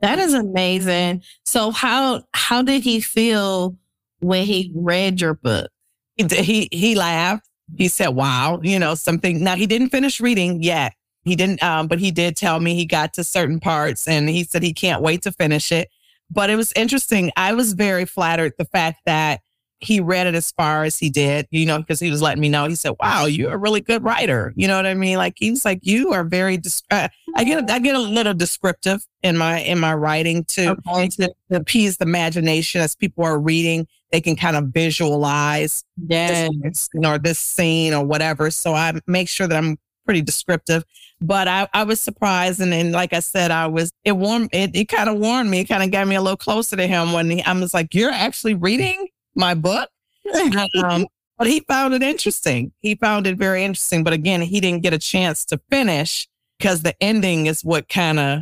That 0.00 0.18
is 0.18 0.34
amazing. 0.34 1.22
So 1.44 1.70
how 1.72 2.22
how 2.32 2.62
did 2.62 2.82
he 2.82 3.00
feel 3.00 3.76
when 4.20 4.46
he 4.46 4.72
read 4.74 5.20
your 5.20 5.34
book? 5.34 5.70
He, 6.16 6.24
he 6.42 6.68
he 6.72 6.94
laughed. 6.94 7.46
He 7.76 7.88
said, 7.88 8.08
"Wow, 8.08 8.60
you 8.62 8.78
know 8.78 8.94
something." 8.94 9.44
Now 9.44 9.56
he 9.56 9.66
didn't 9.66 9.90
finish 9.90 10.20
reading 10.20 10.62
yet. 10.62 10.94
He 11.24 11.36
didn't, 11.36 11.62
um, 11.62 11.86
but 11.86 11.98
he 11.98 12.10
did 12.10 12.36
tell 12.36 12.60
me 12.60 12.74
he 12.74 12.86
got 12.86 13.12
to 13.14 13.24
certain 13.24 13.60
parts, 13.60 14.08
and 14.08 14.28
he 14.28 14.44
said 14.44 14.62
he 14.62 14.72
can't 14.72 15.02
wait 15.02 15.22
to 15.22 15.32
finish 15.32 15.70
it. 15.70 15.88
But 16.30 16.48
it 16.50 16.56
was 16.56 16.72
interesting. 16.74 17.30
I 17.36 17.52
was 17.52 17.72
very 17.74 18.04
flattered 18.04 18.52
the 18.58 18.64
fact 18.64 19.00
that 19.04 19.40
he 19.82 19.98
read 19.98 20.26
it 20.26 20.34
as 20.34 20.50
far 20.52 20.84
as 20.84 20.98
he 20.98 21.08
did. 21.10 21.46
You 21.50 21.66
know, 21.66 21.78
because 21.78 22.00
he 22.00 22.10
was 22.10 22.22
letting 22.22 22.40
me 22.40 22.48
know. 22.48 22.66
He 22.68 22.74
said, 22.74 22.94
"Wow, 23.00 23.24
you're 23.26 23.52
a 23.52 23.56
really 23.58 23.80
good 23.80 24.02
writer." 24.04 24.52
You 24.56 24.66
know 24.68 24.76
what 24.76 24.86
I 24.86 24.94
mean? 24.94 25.18
Like 25.18 25.34
he 25.38 25.50
was 25.50 25.64
like, 25.64 25.80
"You 25.82 26.12
are 26.12 26.24
very." 26.24 26.56
Dis- 26.56 26.82
uh, 26.90 27.08
I 27.34 27.44
get 27.44 27.70
I 27.70 27.78
get 27.80 27.94
a 27.96 27.98
little 27.98 28.34
descriptive 28.34 29.04
in 29.22 29.36
my 29.36 29.58
in 29.60 29.78
my 29.78 29.92
writing 29.94 30.44
to 30.50 30.76
Okay. 30.88 31.08
to 31.08 31.34
appease 31.50 31.96
the 31.98 32.04
imagination 32.04 32.80
as 32.80 32.94
people 32.94 33.24
are 33.24 33.38
reading. 33.38 33.86
They 34.12 34.20
can 34.20 34.36
kind 34.36 34.56
of 34.56 34.64
visualize 34.68 35.84
Yes. 36.08 36.50
this 36.62 36.88
scene 36.92 37.04
or 37.06 37.18
this 37.18 37.38
scene 37.38 37.92
or 37.94 38.04
whatever. 38.04 38.50
So 38.50 38.74
I 38.74 38.92
make 39.06 39.28
sure 39.28 39.46
that 39.46 39.56
I'm 39.56 39.78
pretty 40.10 40.22
descriptive. 40.22 40.84
But 41.20 41.46
I, 41.46 41.68
I 41.72 41.84
was 41.84 42.00
surprised. 42.00 42.60
And 42.60 42.72
then, 42.72 42.90
like 42.90 43.12
I 43.12 43.20
said, 43.20 43.52
I 43.52 43.68
was, 43.68 43.92
it 44.02 44.10
warmed, 44.10 44.50
it, 44.52 44.74
it 44.74 44.88
kind 44.88 45.08
of 45.08 45.18
warned 45.18 45.48
me. 45.48 45.60
It 45.60 45.68
kind 45.68 45.84
of 45.84 45.92
got 45.92 46.08
me 46.08 46.16
a 46.16 46.20
little 46.20 46.36
closer 46.36 46.74
to 46.74 46.84
him 46.84 47.12
when 47.12 47.30
he, 47.30 47.42
I 47.44 47.52
was 47.52 47.72
like, 47.72 47.94
You're 47.94 48.10
actually 48.10 48.54
reading 48.54 49.06
my 49.36 49.54
book? 49.54 49.88
um, 50.82 51.06
but 51.38 51.46
he 51.46 51.60
found 51.60 51.94
it 51.94 52.02
interesting. 52.02 52.72
He 52.80 52.96
found 52.96 53.28
it 53.28 53.38
very 53.38 53.62
interesting. 53.62 54.02
But 54.02 54.14
again, 54.14 54.42
he 54.42 54.60
didn't 54.60 54.82
get 54.82 54.92
a 54.92 54.98
chance 54.98 55.44
to 55.46 55.60
finish 55.70 56.28
because 56.58 56.82
the 56.82 57.00
ending 57.00 57.46
is 57.46 57.64
what 57.64 57.88
kind 57.88 58.18
of, 58.18 58.40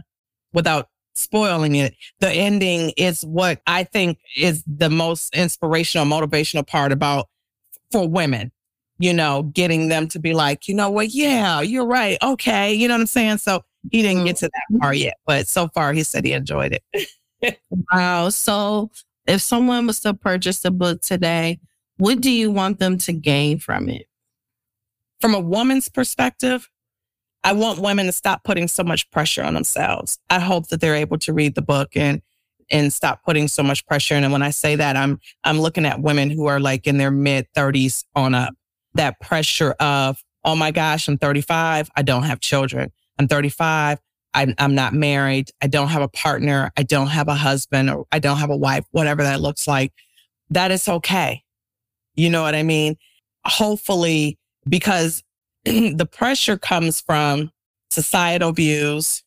without 0.54 0.88
spoiling 1.14 1.74
it, 1.74 1.94
the 2.20 2.30
ending 2.30 2.94
is 2.96 3.26
what 3.26 3.60
I 3.66 3.84
think 3.84 4.20
is 4.34 4.64
the 4.66 4.88
most 4.88 5.34
inspirational, 5.34 6.06
motivational 6.06 6.66
part 6.66 6.92
about 6.92 7.28
for 7.92 8.08
women, 8.08 8.52
you 8.98 9.12
know, 9.12 9.44
getting 9.54 9.88
them 9.88 10.08
to 10.08 10.18
be 10.18 10.34
like, 10.34 10.68
you 10.68 10.74
know 10.74 10.90
what? 10.90 11.10
Yeah, 11.10 11.60
you're 11.60 11.86
right. 11.86 12.18
Okay. 12.22 12.72
You 12.74 12.88
know 12.88 12.94
what 12.94 13.02
I'm 13.02 13.06
saying? 13.06 13.38
So 13.38 13.64
he 13.90 14.02
didn't 14.02 14.24
get 14.24 14.36
mm-hmm. 14.36 14.46
to 14.46 14.50
that 14.52 14.80
part 14.80 14.96
yet, 14.96 15.14
but 15.26 15.46
so 15.46 15.68
far 15.68 15.92
he 15.92 16.02
said 16.02 16.24
he 16.24 16.32
enjoyed 16.32 16.72
it. 16.72 17.08
Wow. 17.92 18.30
So 18.30 18.90
if 19.28 19.40
someone 19.40 19.86
was 19.86 20.00
to 20.00 20.12
purchase 20.12 20.58
the 20.60 20.72
book 20.72 21.02
today, 21.02 21.60
what 21.98 22.20
do 22.20 22.32
you 22.32 22.50
want 22.50 22.80
them 22.80 22.98
to 22.98 23.12
gain 23.12 23.60
from 23.60 23.88
it? 23.88 24.06
From 25.20 25.34
a 25.34 25.40
woman's 25.40 25.88
perspective, 25.88 26.68
I 27.44 27.52
want 27.52 27.78
women 27.78 28.06
to 28.06 28.12
stop 28.12 28.42
putting 28.42 28.66
so 28.66 28.82
much 28.82 29.08
pressure 29.12 29.44
on 29.44 29.54
themselves. 29.54 30.18
I 30.30 30.40
hope 30.40 30.68
that 30.68 30.80
they're 30.80 30.96
able 30.96 31.18
to 31.18 31.32
read 31.32 31.54
the 31.54 31.62
book 31.62 31.90
and 31.94 32.20
and 32.70 32.92
stop 32.92 33.24
putting 33.24 33.48
so 33.48 33.62
much 33.62 33.86
pressure. 33.86 34.14
And 34.14 34.30
when 34.30 34.42
I 34.42 34.50
say 34.50 34.76
that, 34.76 34.96
I'm 34.96 35.20
I'm 35.44 35.60
looking 35.60 35.86
at 35.86 36.00
women 36.00 36.30
who 36.30 36.46
are 36.46 36.60
like 36.60 36.86
in 36.86 36.98
their 36.98 37.10
mid 37.10 37.46
30s 37.56 38.04
on 38.14 38.34
up. 38.34 38.54
That 38.98 39.20
pressure 39.20 39.74
of, 39.80 40.22
oh 40.44 40.56
my 40.56 40.70
gosh, 40.70 41.08
I'm 41.08 41.18
35, 41.18 41.88
I 41.96 42.02
don't 42.02 42.24
have 42.24 42.40
children. 42.40 42.92
I'm 43.18 43.28
35, 43.28 43.98
I'm 44.34 44.54
I'm 44.58 44.74
not 44.74 44.92
married, 44.92 45.50
I 45.62 45.66
don't 45.68 45.88
have 45.88 46.02
a 46.02 46.08
partner, 46.08 46.70
I 46.76 46.82
don't 46.82 47.08
have 47.08 47.28
a 47.28 47.34
husband, 47.34 47.90
or 47.90 48.06
I 48.12 48.18
don't 48.18 48.38
have 48.38 48.50
a 48.50 48.56
wife, 48.56 48.84
whatever 48.90 49.22
that 49.22 49.40
looks 49.40 49.66
like. 49.66 49.92
That 50.50 50.70
is 50.70 50.88
okay. 50.88 51.42
You 52.14 52.30
know 52.30 52.42
what 52.42 52.54
I 52.54 52.62
mean? 52.62 52.96
Hopefully, 53.44 54.38
because 54.68 55.22
the 55.64 56.08
pressure 56.10 56.58
comes 56.58 57.00
from 57.00 57.50
societal 57.90 58.52
views, 58.52 59.22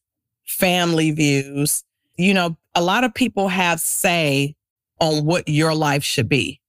family 0.45 1.11
views. 1.11 1.83
You 2.17 2.33
know, 2.33 2.57
a 2.75 2.81
lot 2.81 3.03
of 3.03 3.13
people 3.13 3.47
have 3.47 3.81
say 3.81 4.55
on 4.99 5.25
what 5.25 5.47
your 5.49 5.73
life 5.73 6.03
should 6.03 6.29
be. 6.29 6.60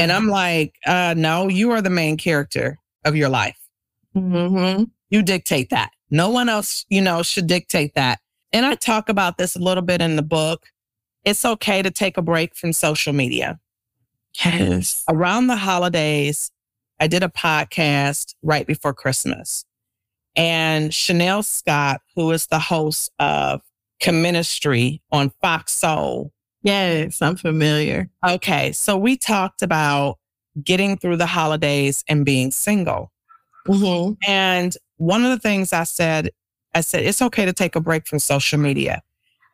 And 0.00 0.10
I'm 0.12 0.28
like, 0.28 0.74
uh, 0.86 1.14
no, 1.16 1.48
you 1.48 1.70
are 1.72 1.82
the 1.82 1.90
main 1.90 2.16
character 2.16 2.78
of 3.04 3.16
your 3.16 3.28
life. 3.28 3.58
Mm-hmm. 4.16 4.84
You 5.10 5.22
dictate 5.22 5.70
that. 5.70 5.90
No 6.10 6.30
one 6.30 6.48
else, 6.48 6.84
you 6.88 7.00
know, 7.00 7.22
should 7.22 7.46
dictate 7.46 7.94
that. 7.94 8.20
And 8.52 8.66
I 8.66 8.74
talk 8.74 9.08
about 9.08 9.38
this 9.38 9.54
a 9.54 9.60
little 9.60 9.82
bit 9.82 10.00
in 10.00 10.16
the 10.16 10.22
book. 10.22 10.66
It's 11.24 11.44
okay 11.44 11.82
to 11.82 11.90
take 11.90 12.16
a 12.16 12.22
break 12.22 12.56
from 12.56 12.72
social 12.72 13.12
media 13.12 13.60
Yes. 14.44 15.04
around 15.08 15.48
the 15.48 15.56
holidays, 15.56 16.50
I 16.98 17.06
did 17.06 17.22
a 17.22 17.28
podcast 17.28 18.34
right 18.42 18.66
before 18.66 18.94
Christmas. 18.94 19.64
And 20.36 20.94
Chanel 20.94 21.42
Scott, 21.42 22.00
who 22.14 22.30
is 22.30 22.46
the 22.46 22.58
host 22.58 23.10
of 23.18 23.60
Comministry 24.02 25.00
on 25.10 25.30
Fox 25.42 25.72
Soul. 25.72 26.32
Yes, 26.62 27.22
I'm 27.22 27.36
familiar. 27.36 28.10
Okay, 28.26 28.72
so 28.72 28.96
we 28.96 29.16
talked 29.16 29.62
about 29.62 30.18
getting 30.62 30.96
through 30.96 31.16
the 31.16 31.26
holidays 31.26 32.04
and 32.08 32.24
being 32.24 32.50
single. 32.50 33.12
Mm-hmm. 33.66 34.14
And 34.28 34.76
one 34.96 35.24
of 35.24 35.30
the 35.30 35.38
things 35.38 35.72
I 35.72 35.84
said, 35.84 36.30
I 36.74 36.82
said, 36.82 37.04
it's 37.04 37.22
okay 37.22 37.46
to 37.46 37.52
take 37.52 37.76
a 37.76 37.80
break 37.80 38.06
from 38.06 38.18
social 38.18 38.58
media. 38.58 39.02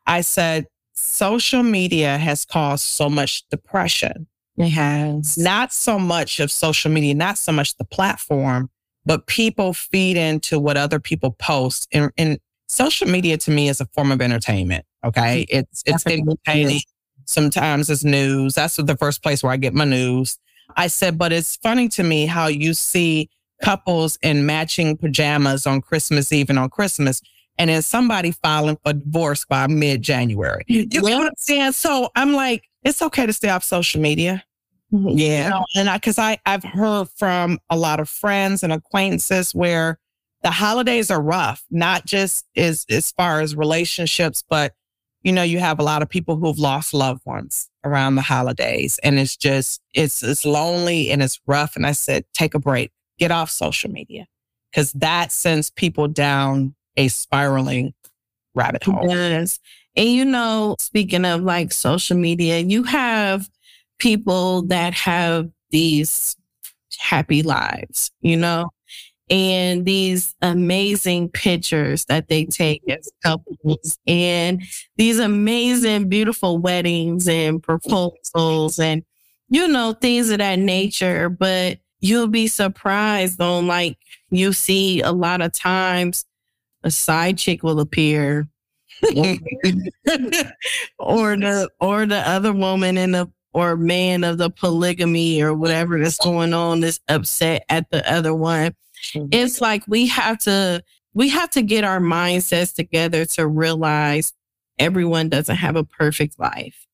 I 0.07 0.21
said, 0.23 0.66
social 0.95 1.62
media 1.62 2.19
has 2.19 2.45
caused 2.45 2.85
so 2.85 3.09
much 3.09 3.47
depression 3.51 4.27
It 4.57 4.71
has. 4.71 5.37
not 5.37 5.73
so 5.73 5.99
much 5.99 6.40
of 6.40 6.51
social 6.51 6.90
media, 6.90 7.14
not 7.14 7.38
so 7.38 7.53
much 7.53 7.77
the 7.77 7.85
platform, 7.85 8.71
but 9.05 9.27
people 9.27 9.73
feed 9.75 10.16
into 10.16 10.59
what 10.59 10.77
other 10.77 10.99
people 10.99 11.31
post. 11.33 11.87
And, 11.92 12.11
and 12.16 12.38
social 12.66 13.07
media 13.07 13.37
to 13.38 13.51
me 13.51 13.69
is 13.69 13.81
a 13.81 13.87
form 13.87 14.11
of 14.11 14.21
entertainment. 14.21 14.85
Okay. 15.05 15.47
It's, 15.49 15.83
it's 15.87 16.03
Definitely 16.03 16.33
entertaining. 16.47 16.81
Sometimes 17.27 17.91
it's 17.91 18.05
news. 18.05 18.55
That's 18.55 18.77
the 18.77 18.97
first 18.97 19.23
place 19.23 19.43
where 19.43 19.53
I 19.53 19.57
get 19.57 19.75
my 19.75 19.85
news. 19.85 20.39
I 20.77 20.87
said, 20.89 21.19
but 21.19 21.33
it's 21.33 21.57
funny 21.57 21.89
to 21.91 22.03
me 22.03 22.27
how 22.27 22.47
you 22.47 22.75
see 22.75 23.29
couples 23.62 24.19
in 24.23 24.47
matching 24.47 24.97
pajamas 24.97 25.67
on 25.67 25.81
Christmas 25.81 26.33
Eve 26.33 26.51
and 26.51 26.59
on 26.59 26.71
Christmas. 26.71 27.21
And 27.59 27.71
then 27.71 27.83
somebody 27.83 28.33
filing 28.33 28.77
for 28.85 28.93
divorce 28.93 29.45
by 29.45 29.67
mid 29.67 30.03
January. 30.03 30.62
You 30.69 30.87
know 31.01 31.19
what 31.19 31.27
I'm 31.29 31.33
saying? 31.39 31.73
So 31.73 32.11
I'm 32.15 32.33
like, 32.33 32.65
it's 32.83 33.01
okay 33.03 33.27
to 33.27 33.33
stay 33.33 33.49
off 33.49 33.65
social 33.65 34.01
media. 34.01 34.45
Mm-hmm. 34.93 35.09
You 35.19 35.27
Yeah. 35.27 35.49
know, 35.51 35.65
and 35.75 35.89
I, 35.89 35.99
cause 35.99 36.19
I, 36.19 36.39
I've 36.47 36.62
heard 36.65 37.09
from 37.17 37.59
a 37.71 37.77
lot 37.77 37.99
of 37.99 38.09
friends 38.09 38.62
and 38.62 38.73
acquaintances 38.73 39.55
where 39.55 39.99
the 40.43 40.51
holidays 40.51 41.11
are 41.11 41.21
rough, 41.21 41.65
not 41.71 42.05
just 42.05 42.45
as, 42.57 42.85
as 42.91 43.11
far 43.12 43.41
as 43.41 43.57
relationships, 43.57 44.45
but 44.49 44.75
you 45.27 45.33
know, 45.33 45.43
you 45.43 45.59
have 45.59 45.81
a 45.81 45.83
lot 45.83 46.03
of 46.03 46.09
people 46.09 46.37
who've 46.37 46.57
lost 46.57 46.95
loved 46.95 47.21
ones 47.27 47.69
around 47.83 48.15
the 48.15 48.23
holidays 48.23 49.01
and 49.03 49.19
it's 49.19 49.37
just, 49.37 49.83
it's, 49.93 50.23
it's 50.23 50.45
lonely 50.45 51.11
and 51.11 51.21
it's 51.21 51.41
rough. 51.49 51.75
And 51.75 51.85
I 51.85 51.91
said, 51.91 52.25
take 52.33 52.55
a 52.55 52.61
break, 52.61 52.93
get 53.19 53.33
off 53.33 53.51
social 53.51 53.91
media 53.91 54.29
because 54.71 54.93
that 54.93 55.33
sends 55.33 55.69
people 55.69 56.07
down 56.07 56.77
a 56.97 57.09
spiraling 57.09 57.93
rabbit 58.55 58.85
hole. 58.85 59.05
Yes. 59.09 59.59
And 59.97 60.09
you 60.09 60.25
know, 60.25 60.77
speaking 60.79 61.25
of 61.25 61.43
like 61.43 61.73
social 61.73 62.17
media, 62.17 62.61
you 62.61 62.85
have 62.85 63.51
people 63.99 64.62
that 64.69 64.95
have 64.95 65.51
these 65.71 66.37
happy 67.01 67.43
lives, 67.43 68.12
you 68.21 68.37
know, 68.37 68.71
and 69.29 69.85
these 69.85 70.35
amazing 70.43 71.29
pictures 71.31 72.05
that 72.07 72.29
they 72.29 72.45
take 72.45 72.83
as 72.89 73.11
couples 73.25 73.99
and 74.07 74.62
these 74.97 75.19
amazing, 75.19 76.09
beautiful 76.09 76.59
weddings 76.59 77.29
and 77.29 77.62
proposals 77.62 78.79
and, 78.79 79.03
you 79.49 79.67
know, 79.67 79.93
things 79.95 80.31
of 80.31 80.39
that 80.39 80.59
nature. 80.59 81.29
But 81.29 81.79
you'll 82.01 82.29
be 82.29 82.47
surprised 82.47 83.41
on 83.41 83.67
like 83.67 83.99
you 84.31 84.53
see 84.53 85.01
a 85.01 85.12
lot 85.12 85.41
of 85.41 85.53
times 85.53 86.25
a 86.85 86.91
side 86.91 87.39
chick 87.39 87.62
will 87.62 87.81
appear 87.81 88.49
or 90.99 91.37
the 91.37 91.69
or 91.81 92.07
the 92.07 92.23
other 92.29 92.53
woman 92.53 92.97
in 92.97 93.12
the 93.12 93.31
or 93.53 93.77
man 93.77 94.23
of 94.23 94.39
the 94.39 94.51
polygamy 94.51 95.43
or 95.43 95.55
whatever 95.55 95.99
that's 95.99 96.19
going 96.19 96.53
on 96.53 96.85
is 96.85 97.01
upset 97.09 97.65
at 97.69 97.91
the 97.91 98.11
other 98.11 98.35
one. 98.35 98.75
It's 99.14 99.61
like 99.61 99.83
we 99.87 100.07
have 100.09 100.38
to 100.40 100.83
we 101.14 101.29
have 101.31 101.51
to 101.51 101.62
get 101.62 101.85
our 101.85 102.01
mindsets 102.01 102.75
together 102.75 103.25
to 103.25 103.47
realize 103.47 104.33
everyone 104.79 105.29
doesn't 105.29 105.57
have 105.57 105.77
a 105.77 105.85
perfect 105.85 106.38
life. 106.38 106.87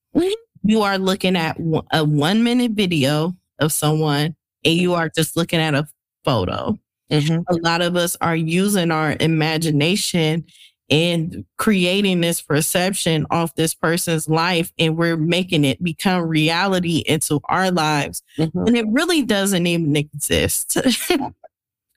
You 0.65 0.83
are 0.83 0.99
looking 0.99 1.37
at 1.37 1.57
a 1.93 2.05
one 2.05 2.45
minute 2.45 2.73
video 2.73 3.35
of 3.59 3.73
someone 3.73 4.37
and 4.65 4.75
you 4.75 4.95
are 4.95 5.09
just 5.09 5.37
looking 5.37 5.59
at 5.61 5.75
a 5.75 5.89
photo. 6.25 6.79
Mhm. 7.11 7.45
A 7.49 7.55
lot 7.57 7.83
of 7.83 7.97
us 7.97 8.17
are 8.21 8.37
using 8.37 8.91
our 8.93 9.17
imagination 9.19 10.45
and 10.89 11.45
creating 11.59 12.21
this 12.21 12.41
perception 12.43 13.27
off 13.31 13.55
this 13.57 13.75
person's 13.75 14.29
life 14.29 14.73
and 14.79 14.97
we're 14.97 15.17
making 15.17 15.65
it 15.65 15.83
become 15.83 16.23
reality 16.23 17.03
into 17.07 17.41
our 17.49 17.71
lives 17.71 18.23
Mhm. 18.39 18.67
and 18.69 18.77
it 18.77 18.87
really 18.89 19.23
doesn't 19.23 19.67
even 19.67 19.97
exist. 19.97 20.77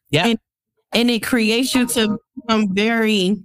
Yeah. 0.09 0.27
And, 0.27 0.39
and 0.93 1.09
it 1.09 1.23
creates 1.23 1.75
you 1.75 1.87
to 1.87 2.17
become 2.35 2.73
very 2.73 3.37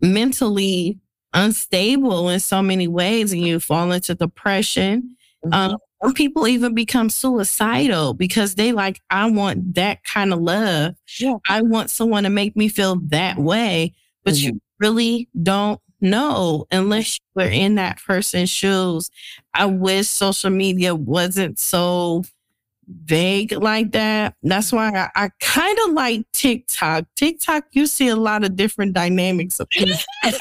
mentally 0.00 0.98
unstable 1.32 2.28
in 2.28 2.40
so 2.40 2.60
many 2.62 2.88
ways 2.88 3.32
and 3.32 3.40
you 3.40 3.60
fall 3.60 3.92
into 3.92 4.14
depression. 4.14 5.16
Mm-hmm. 5.44 5.54
Um, 5.54 5.78
some 6.02 6.14
people 6.14 6.48
even 6.48 6.74
become 6.74 7.08
suicidal 7.08 8.14
because 8.14 8.56
they 8.56 8.72
like, 8.72 9.00
I 9.10 9.30
want 9.30 9.74
that 9.76 10.02
kind 10.04 10.32
of 10.32 10.40
love. 10.40 10.94
Yeah. 11.18 11.36
I 11.48 11.62
want 11.62 11.90
someone 11.90 12.24
to 12.24 12.30
make 12.30 12.56
me 12.56 12.68
feel 12.68 12.96
that 13.06 13.38
way, 13.38 13.94
but 14.24 14.34
you 14.34 14.50
mm-hmm. 14.50 14.58
really 14.80 15.28
don't 15.40 15.80
know 16.00 16.66
unless 16.72 17.14
mm-hmm. 17.14 17.40
you're 17.40 17.50
in 17.50 17.76
that 17.76 18.02
person's 18.04 18.50
shoes. 18.50 19.10
I 19.54 19.66
wish 19.66 20.08
social 20.08 20.50
media 20.50 20.94
wasn't 20.94 21.58
so 21.58 22.24
vague 23.04 23.52
like 23.52 23.92
that. 23.92 24.34
That's 24.42 24.72
why 24.72 24.90
I, 24.90 25.24
I 25.24 25.30
kind 25.40 25.78
of 25.86 25.92
like 25.92 26.24
TikTok. 26.32 27.04
TikTok, 27.16 27.64
you 27.72 27.86
see 27.86 28.08
a 28.08 28.16
lot 28.16 28.44
of 28.44 28.56
different 28.56 28.92
dynamics 28.92 29.60
of 29.60 29.68
people. 29.70 29.96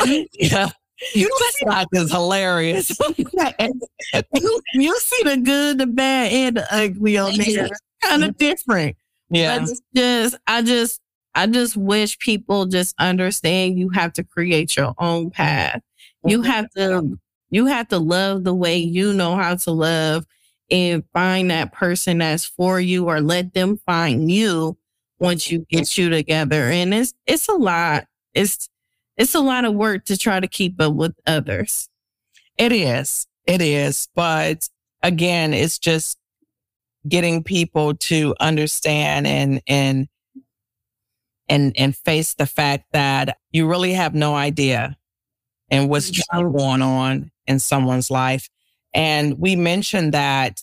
yeah. 0.34 0.70
You 1.14 1.30
TikTok 1.60 1.88
is 1.92 2.10
hilarious. 2.10 2.98
you, 3.16 4.60
you 4.74 4.98
see 4.98 5.22
the 5.22 5.36
good, 5.36 5.78
the 5.78 5.86
bad, 5.86 6.32
and 6.32 6.56
the 6.56 6.74
ugly 6.74 7.16
on 7.18 7.36
there. 7.36 7.68
Kind 8.04 8.24
of 8.24 8.36
different. 8.36 8.96
yeah. 9.30 9.60
But 9.60 9.70
just, 9.94 10.36
I 10.46 10.62
just, 10.62 11.00
I 11.34 11.46
just 11.46 11.76
wish 11.76 12.18
people 12.18 12.66
just 12.66 12.94
understand 12.98 13.78
you 13.78 13.90
have 13.90 14.12
to 14.14 14.24
create 14.24 14.76
your 14.76 14.94
own 14.98 15.30
path. 15.30 15.80
You 16.24 16.42
have 16.42 16.68
to, 16.70 17.18
you 17.50 17.66
have 17.66 17.88
to 17.88 17.98
love 17.98 18.44
the 18.44 18.54
way 18.54 18.76
you 18.76 19.12
know 19.12 19.36
how 19.36 19.54
to 19.54 19.70
love 19.70 20.26
and 20.70 21.04
find 21.12 21.50
that 21.50 21.72
person 21.72 22.18
that's 22.18 22.44
for 22.44 22.80
you 22.80 23.06
or 23.06 23.20
let 23.20 23.54
them 23.54 23.78
find 23.86 24.30
you 24.30 24.76
once 25.18 25.50
you 25.50 25.66
get 25.70 25.96
you 25.96 26.10
together. 26.10 26.64
And 26.68 26.92
it's, 26.94 27.14
it's 27.26 27.48
a 27.48 27.54
lot. 27.54 28.06
It's, 28.34 28.68
it's 29.16 29.34
a 29.34 29.40
lot 29.40 29.64
of 29.64 29.74
work 29.74 30.04
to 30.06 30.16
try 30.16 30.40
to 30.40 30.46
keep 30.46 30.80
up 30.80 30.94
with 30.94 31.14
others. 31.26 31.88
It 32.56 32.72
is. 32.72 33.26
It 33.46 33.62
is. 33.62 34.08
But 34.14 34.68
again, 35.02 35.54
it's 35.54 35.78
just 35.78 36.18
getting 37.08 37.42
people 37.42 37.94
to 37.94 38.34
understand 38.40 39.26
and 39.26 39.62
and 39.66 40.08
and 41.48 41.72
and 41.76 41.96
face 41.96 42.34
the 42.34 42.46
fact 42.46 42.86
that 42.92 43.38
you 43.52 43.66
really 43.66 43.94
have 43.94 44.14
no 44.14 44.34
idea 44.34 44.96
and 45.70 45.88
what's 45.88 46.10
going 46.32 46.82
on 46.82 47.30
in 47.46 47.58
someone's 47.58 48.10
life. 48.10 48.48
And 48.94 49.38
we 49.38 49.56
mentioned 49.56 50.14
that 50.14 50.62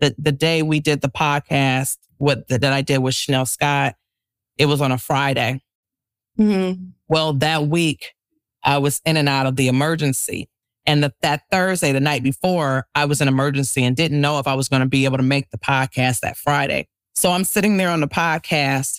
the 0.00 0.14
the 0.18 0.32
day 0.32 0.62
we 0.62 0.80
did 0.80 1.00
the 1.00 1.08
podcast, 1.08 1.98
what 2.18 2.48
that 2.48 2.64
I 2.64 2.82
did 2.82 2.98
with 2.98 3.14
Chanel 3.14 3.46
Scott, 3.46 3.94
it 4.58 4.66
was 4.66 4.80
on 4.80 4.92
a 4.92 4.98
Friday. 4.98 5.62
Mm-hmm. 6.38 6.84
Well, 7.08 7.34
that 7.34 7.66
week 7.66 8.14
I 8.64 8.78
was 8.78 9.00
in 9.04 9.16
and 9.16 9.28
out 9.28 9.46
of 9.46 9.56
the 9.56 9.68
emergency. 9.68 10.48
And 10.84 11.04
the, 11.04 11.12
that 11.22 11.42
Thursday, 11.50 11.92
the 11.92 12.00
night 12.00 12.24
before, 12.24 12.86
I 12.94 13.04
was 13.04 13.20
in 13.20 13.28
emergency 13.28 13.84
and 13.84 13.94
didn't 13.94 14.20
know 14.20 14.38
if 14.40 14.48
I 14.48 14.54
was 14.54 14.68
going 14.68 14.82
to 14.82 14.88
be 14.88 15.04
able 15.04 15.18
to 15.18 15.22
make 15.22 15.50
the 15.50 15.58
podcast 15.58 16.20
that 16.20 16.36
Friday. 16.36 16.88
So 17.14 17.30
I'm 17.30 17.44
sitting 17.44 17.76
there 17.76 17.90
on 17.90 18.00
the 18.00 18.08
podcast 18.08 18.98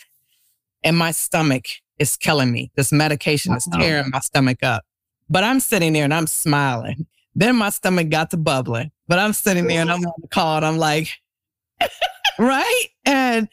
and 0.84 0.98
my 0.98 1.12
stomach 1.12 1.66
is 2.00 2.16
killing 2.16 2.52
me. 2.52 2.72
This 2.76 2.92
medication 2.92 3.54
is 3.54 3.68
tearing 3.74 4.10
my 4.12 4.20
stomach 4.20 4.64
up. 4.64 4.86
But 5.30 5.44
I'm 5.44 5.60
sitting 5.60 5.94
there 5.94 6.04
and 6.04 6.14
I'm 6.14 6.28
smiling. 6.28 7.08
Then 7.36 7.56
my 7.56 7.70
stomach 7.70 8.10
got 8.10 8.32
to 8.32 8.38
bubbling. 8.38 8.92
But 9.08 9.20
I'm 9.20 9.34
sitting 9.34 9.68
there 9.68 9.82
and 9.82 9.92
I'm 9.92 10.06
on 10.06 10.14
the 10.22 10.28
call 10.28 10.58
and 10.58 10.66
I'm 10.66 10.78
like, 10.78 11.10
right? 12.40 12.86
And 13.06 13.50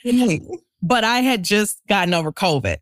but 0.83 1.05
I 1.05 1.21
had 1.21 1.43
just 1.43 1.81
gotten 1.89 2.15
over 2.15 2.33
COVID. 2.33 2.77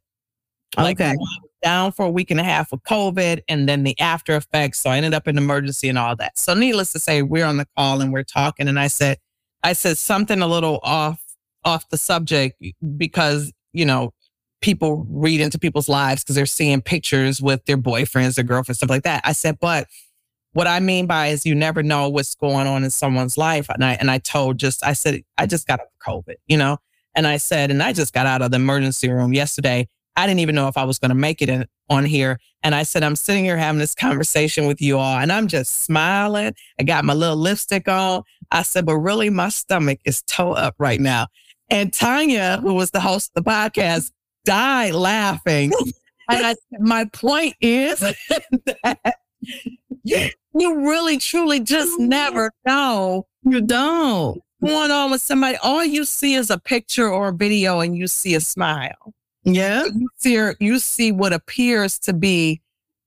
Like 0.76 1.00
Okay. 1.00 1.10
I 1.10 1.14
was 1.14 1.38
down 1.62 1.92
for 1.92 2.06
a 2.06 2.10
week 2.10 2.30
and 2.30 2.38
a 2.38 2.44
half 2.44 2.70
with 2.70 2.82
COVID 2.82 3.42
and 3.48 3.68
then 3.68 3.82
the 3.82 3.98
after 3.98 4.36
effects. 4.36 4.80
So 4.80 4.90
I 4.90 4.96
ended 4.96 5.14
up 5.14 5.26
in 5.26 5.38
emergency 5.38 5.88
and 5.88 5.98
all 5.98 6.14
that. 6.16 6.38
So 6.38 6.54
needless 6.54 6.92
to 6.92 6.98
say, 6.98 7.22
we're 7.22 7.44
on 7.44 7.56
the 7.56 7.66
call 7.76 8.00
and 8.00 8.12
we're 8.12 8.22
talking. 8.22 8.68
And 8.68 8.78
I 8.78 8.88
said, 8.88 9.18
I 9.62 9.72
said 9.72 9.98
something 9.98 10.40
a 10.40 10.46
little 10.46 10.78
off 10.82 11.20
off 11.64 11.88
the 11.88 11.98
subject 11.98 12.62
because, 12.96 13.52
you 13.72 13.84
know, 13.84 14.12
people 14.60 15.06
read 15.08 15.40
into 15.40 15.58
people's 15.58 15.88
lives 15.88 16.22
because 16.22 16.36
they're 16.36 16.46
seeing 16.46 16.80
pictures 16.80 17.42
with 17.42 17.64
their 17.66 17.76
boyfriends, 17.76 18.36
their 18.36 18.44
girlfriends, 18.44 18.78
stuff 18.78 18.90
like 18.90 19.02
that. 19.02 19.22
I 19.24 19.32
said, 19.32 19.58
but 19.60 19.88
what 20.52 20.66
I 20.66 20.80
mean 20.80 21.06
by 21.06 21.28
is 21.28 21.46
you 21.46 21.54
never 21.54 21.82
know 21.82 22.08
what's 22.08 22.34
going 22.34 22.66
on 22.66 22.84
in 22.84 22.90
someone's 22.90 23.36
life. 23.36 23.68
And 23.68 23.84
I 23.84 23.92
and 23.94 24.10
I 24.10 24.18
told 24.18 24.58
just 24.58 24.84
I 24.84 24.92
said, 24.92 25.22
I 25.36 25.46
just 25.46 25.66
got 25.66 25.80
over 25.80 26.22
COVID, 26.24 26.36
you 26.46 26.56
know? 26.56 26.78
And 27.14 27.26
I 27.26 27.36
said, 27.36 27.70
and 27.70 27.82
I 27.82 27.92
just 27.92 28.12
got 28.12 28.26
out 28.26 28.42
of 28.42 28.50
the 28.50 28.56
emergency 28.56 29.10
room 29.10 29.32
yesterday. 29.32 29.88
I 30.16 30.26
didn't 30.26 30.40
even 30.40 30.54
know 30.54 30.68
if 30.68 30.76
I 30.76 30.84
was 30.84 30.98
going 30.98 31.10
to 31.10 31.14
make 31.14 31.42
it 31.42 31.48
in, 31.48 31.66
on 31.88 32.04
here. 32.04 32.40
And 32.62 32.74
I 32.74 32.82
said, 32.82 33.02
I'm 33.02 33.16
sitting 33.16 33.44
here 33.44 33.56
having 33.56 33.78
this 33.78 33.94
conversation 33.94 34.66
with 34.66 34.80
you 34.80 34.98
all, 34.98 35.18
and 35.18 35.30
I'm 35.30 35.46
just 35.46 35.84
smiling. 35.84 36.54
I 36.78 36.82
got 36.82 37.04
my 37.04 37.14
little 37.14 37.36
lipstick 37.36 37.86
on. 37.88 38.22
I 38.50 38.62
said, 38.62 38.84
but 38.84 38.96
really, 38.96 39.30
my 39.30 39.48
stomach 39.48 40.00
is 40.04 40.22
toe 40.22 40.52
up 40.52 40.74
right 40.78 41.00
now. 41.00 41.28
And 41.70 41.92
Tanya, 41.92 42.58
who 42.62 42.74
was 42.74 42.90
the 42.90 43.00
host 43.00 43.30
of 43.36 43.44
the 43.44 43.50
podcast, 43.50 44.10
died 44.44 44.94
laughing. 44.94 45.72
and 46.28 46.46
I, 46.46 46.54
my 46.80 47.04
point 47.06 47.54
is 47.60 48.00
that 48.84 49.14
you, 50.04 50.28
you 50.54 50.86
really, 50.86 51.18
truly 51.18 51.60
just 51.60 51.92
oh, 51.98 52.04
never 52.04 52.50
know 52.66 53.26
You 53.44 53.60
don't. 53.60 54.40
going 54.64 54.90
on 54.90 55.10
with 55.10 55.22
somebody. 55.22 55.56
All 55.62 55.84
you 55.84 56.04
see 56.04 56.34
is 56.34 56.50
a 56.50 56.58
picture 56.58 57.08
or 57.08 57.28
a 57.28 57.32
video, 57.32 57.80
and 57.80 57.96
you 57.96 58.06
see 58.06 58.34
a 58.34 58.40
smile 58.40 59.12
Yeah. 59.44 59.84
you 59.84 60.08
see, 60.16 60.52
you 60.60 60.78
see 60.78 61.12
what 61.12 61.32
appears 61.32 61.98
to 62.00 62.12
be 62.12 62.60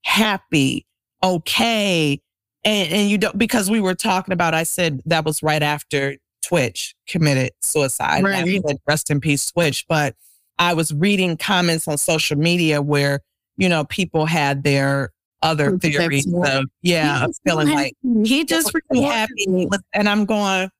happy, 0.04 0.86
okay. 1.22 2.20
And, 2.64 2.92
and 2.92 3.10
you 3.10 3.18
don't, 3.18 3.36
because 3.36 3.70
we 3.70 3.80
were 3.80 3.94
talking 3.94 4.32
about, 4.32 4.54
I 4.54 4.62
said 4.62 5.00
that 5.06 5.24
was 5.24 5.42
right 5.42 5.62
after 5.62 6.16
Twitch 6.44 6.94
committed 7.08 7.50
suicide. 7.60 8.22
Right. 8.22 8.62
Said, 8.66 8.76
rest 8.86 9.10
in 9.10 9.20
peace, 9.20 9.50
Twitch. 9.50 9.84
But 9.88 10.14
I 10.58 10.74
was 10.74 10.92
reading 10.94 11.36
comments 11.36 11.88
on 11.88 11.98
social 11.98 12.36
media 12.38 12.80
where, 12.80 13.20
you 13.56 13.68
know, 13.68 13.84
people 13.84 14.26
had 14.26 14.62
their 14.62 15.10
other 15.42 15.76
theories 15.78 16.26
of, 16.32 16.64
yeah, 16.82 17.24
of 17.24 17.34
feeling 17.44 17.68
like, 17.68 17.96
he 18.24 18.44
just 18.44 18.72
really 18.90 19.04
happy. 19.04 19.46
with- 19.66 19.82
And 19.92 20.08
I'm 20.08 20.24
going, 20.24 20.70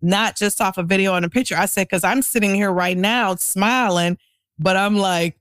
not 0.00 0.36
just 0.36 0.60
off 0.60 0.78
a 0.78 0.82
video 0.82 1.14
and 1.14 1.24
a 1.24 1.28
picture. 1.30 1.56
I 1.56 1.66
said, 1.66 1.88
because 1.88 2.04
I'm 2.04 2.22
sitting 2.22 2.54
here 2.54 2.70
right 2.72 2.96
now 2.96 3.34
smiling, 3.34 4.16
but 4.58 4.76
I'm 4.76 4.96
like, 4.96 5.36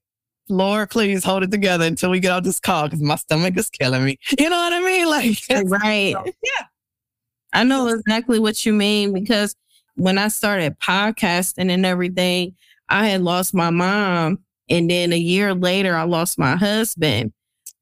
Lord, 0.49 0.89
please 0.89 1.23
hold 1.23 1.43
it 1.43 1.51
together 1.51 1.85
until 1.85 2.09
we 2.09 2.19
get 2.19 2.31
off 2.31 2.43
this 2.43 2.59
call 2.59 2.85
because 2.85 3.01
my 3.01 3.15
stomach 3.17 3.55
is 3.57 3.69
killing 3.69 4.03
me. 4.05 4.17
You 4.39 4.49
know 4.49 4.55
what 4.57 4.73
I 4.73 4.79
mean? 4.81 5.07
Like, 5.07 5.37
Right. 5.69 6.15
yeah. 6.25 6.65
I 7.53 7.63
know 7.63 7.87
exactly 7.87 8.39
what 8.39 8.65
you 8.65 8.73
mean 8.73 9.13
because 9.13 9.55
when 9.95 10.17
I 10.17 10.27
started 10.29 10.79
podcasting 10.79 11.71
and 11.71 11.85
everything, 11.85 12.55
I 12.89 13.07
had 13.07 13.21
lost 13.21 13.53
my 13.53 13.69
mom. 13.69 14.39
And 14.69 14.89
then 14.89 15.13
a 15.13 15.17
year 15.17 15.53
later, 15.53 15.95
I 15.95 16.03
lost 16.03 16.37
my 16.39 16.55
husband. 16.55 17.31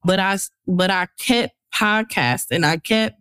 But 0.06 0.20
I, 0.20 0.38
but 0.66 0.90
I 0.90 1.08
kept 1.18 1.54
podcasting. 1.74 2.64
I 2.64 2.76
kept 2.76 3.20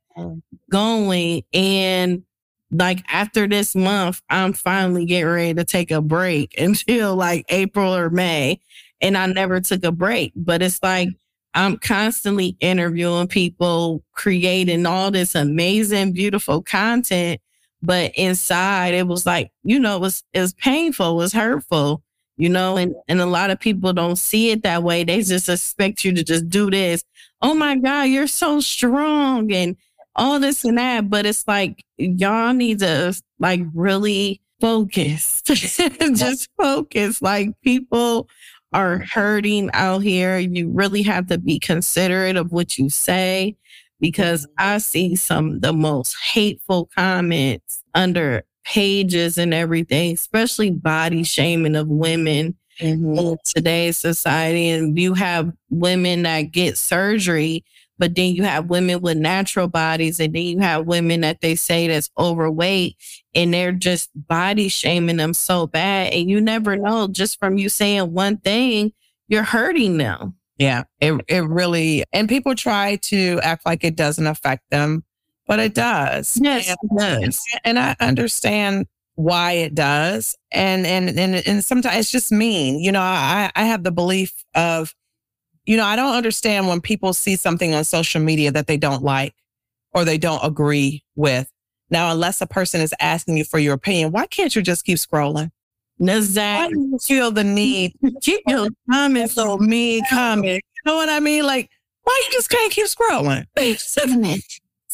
going. 0.71 1.43
And 1.53 2.23
like 2.71 3.03
after 3.09 3.47
this 3.47 3.75
month, 3.75 4.21
I'm 4.29 4.53
finally 4.53 5.05
getting 5.05 5.27
ready 5.27 5.53
to 5.55 5.63
take 5.63 5.91
a 5.91 6.01
break 6.01 6.53
until 6.59 7.15
like 7.15 7.45
April 7.49 7.93
or 7.93 8.09
May. 8.09 8.61
And 9.01 9.17
I 9.17 9.25
never 9.27 9.59
took 9.59 9.83
a 9.83 9.91
break. 9.91 10.31
But 10.35 10.61
it's 10.61 10.81
like 10.81 11.09
I'm 11.53 11.77
constantly 11.77 12.57
interviewing 12.59 13.27
people, 13.27 14.03
creating 14.13 14.85
all 14.85 15.09
this 15.09 15.35
amazing, 15.35 16.13
beautiful 16.13 16.61
content. 16.61 17.41
But 17.81 18.11
inside, 18.15 18.93
it 18.93 19.07
was 19.07 19.25
like, 19.25 19.51
you 19.63 19.79
know, 19.79 19.95
it 19.95 20.01
was, 20.01 20.23
it 20.33 20.41
was 20.41 20.53
painful, 20.53 21.11
it 21.11 21.15
was 21.15 21.33
hurtful. 21.33 22.03
You 22.37 22.49
know, 22.49 22.77
and, 22.77 22.95
and 23.07 23.21
a 23.21 23.25
lot 23.25 23.49
of 23.49 23.59
people 23.59 23.93
don't 23.93 24.17
see 24.17 24.51
it 24.51 24.63
that 24.63 24.83
way. 24.83 25.03
They 25.03 25.21
just 25.21 25.49
expect 25.49 26.03
you 26.03 26.13
to 26.13 26.23
just 26.23 26.49
do 26.49 26.69
this. 26.69 27.03
Oh 27.41 27.53
my 27.53 27.77
God, 27.77 28.03
you're 28.03 28.27
so 28.27 28.59
strong 28.59 29.51
and 29.53 29.77
all 30.15 30.39
this 30.39 30.63
and 30.65 30.77
that. 30.77 31.09
But 31.09 31.25
it's 31.25 31.47
like, 31.47 31.83
y'all 31.97 32.53
need 32.53 32.79
to 32.79 33.19
like 33.39 33.61
really 33.73 34.41
focus, 34.59 35.41
just 35.45 36.49
focus. 36.57 37.21
Like 37.21 37.49
people 37.61 38.27
are 38.73 38.99
hurting 38.99 39.69
out 39.73 39.99
here. 39.99 40.37
You 40.37 40.69
really 40.69 41.03
have 41.03 41.27
to 41.27 41.37
be 41.37 41.59
considerate 41.59 42.35
of 42.35 42.51
what 42.51 42.77
you 42.77 42.89
say 42.89 43.55
because 43.99 44.45
mm-hmm. 44.45 44.53
I 44.57 44.77
see 44.79 45.15
some 45.15 45.61
the 45.61 45.73
most 45.73 46.15
hateful 46.21 46.89
comments 46.95 47.83
under 47.93 48.43
pages 48.65 49.37
and 49.37 49.53
everything, 49.53 50.13
especially 50.13 50.71
body 50.71 51.23
shaming 51.23 51.75
of 51.75 51.87
women 51.87 52.55
Mm-hmm. 52.81 53.17
in 53.17 53.37
today's 53.45 53.97
society. 53.97 54.67
And 54.67 54.99
you 54.99 55.13
have 55.13 55.49
women 55.69 56.23
that 56.23 56.51
get 56.51 56.77
surgery, 56.77 57.63
but 57.97 58.15
then 58.15 58.35
you 58.35 58.43
have 58.43 58.69
women 58.69 58.99
with 58.99 59.15
natural 59.17 59.69
bodies, 59.69 60.19
and 60.19 60.35
then 60.35 60.43
you 60.43 60.59
have 60.59 60.85
women 60.85 61.21
that 61.21 61.39
they 61.39 61.55
say 61.55 61.87
that's 61.87 62.09
overweight 62.17 62.97
and 63.33 63.53
they're 63.53 63.71
just 63.71 64.09
body 64.27 64.67
shaming 64.67 65.15
them 65.15 65.33
so 65.33 65.67
bad. 65.67 66.11
And 66.11 66.29
you 66.29 66.41
never 66.41 66.75
know 66.75 67.07
just 67.07 67.39
from 67.39 67.57
you 67.57 67.69
saying 67.69 68.11
one 68.11 68.35
thing, 68.35 68.91
you're 69.29 69.43
hurting 69.43 69.95
them. 69.95 70.35
Yeah, 70.57 70.83
it 70.99 71.13
it 71.29 71.45
really 71.45 72.03
and 72.11 72.27
people 72.27 72.55
try 72.55 72.97
to 73.03 73.39
act 73.41 73.65
like 73.65 73.85
it 73.85 73.95
doesn't 73.95 74.27
affect 74.27 74.63
them, 74.69 75.05
but 75.47 75.59
it 75.59 75.73
does. 75.73 76.39
Yes, 76.41 76.69
and, 76.69 76.77
it 76.81 76.97
does. 76.97 77.41
and 77.63 77.79
I 77.79 77.95
understand 77.99 78.87
why 79.15 79.53
it 79.53 79.75
does. 79.75 80.35
And 80.51 80.85
and 80.85 81.09
and 81.17 81.35
and 81.47 81.63
sometimes 81.63 81.97
it's 81.97 82.11
just 82.11 82.31
mean. 82.31 82.79
You 82.79 82.91
know, 82.91 83.01
I 83.01 83.51
I 83.55 83.65
have 83.65 83.83
the 83.83 83.91
belief 83.91 84.33
of, 84.53 84.93
you 85.65 85.77
know, 85.77 85.85
I 85.85 85.95
don't 85.95 86.15
understand 86.15 86.67
when 86.67 86.81
people 86.81 87.13
see 87.13 87.35
something 87.35 87.73
on 87.73 87.83
social 87.83 88.21
media 88.21 88.51
that 88.51 88.67
they 88.67 88.77
don't 88.77 89.03
like 89.03 89.33
or 89.93 90.05
they 90.05 90.17
don't 90.17 90.43
agree 90.43 91.03
with. 91.15 91.49
Now, 91.89 92.11
unless 92.11 92.41
a 92.41 92.47
person 92.47 92.81
is 92.81 92.93
asking 92.99 93.37
you 93.37 93.43
for 93.43 93.59
your 93.59 93.73
opinion, 93.73 94.11
why 94.11 94.25
can't 94.25 94.55
you 94.55 94.61
just 94.61 94.85
keep 94.85 94.97
scrolling? 94.97 95.51
Why 95.97 96.15
Exactly. 96.17 96.75
do 96.75 96.89
you 96.91 96.99
feel 96.99 97.31
the 97.31 97.43
need 97.43 97.93
Keep 98.21 98.41
your 98.47 98.67
comments 98.91 99.35
so 99.35 99.57
me, 99.57 100.01
comment. 100.09 100.61
You 100.75 100.91
know 100.91 100.97
what 100.97 101.09
I 101.09 101.19
mean? 101.19 101.45
Like, 101.45 101.69
why 102.03 102.21
you 102.25 102.33
just 102.33 102.49
can't 102.49 102.71
keep 102.71 102.87
scrolling? 102.87 103.45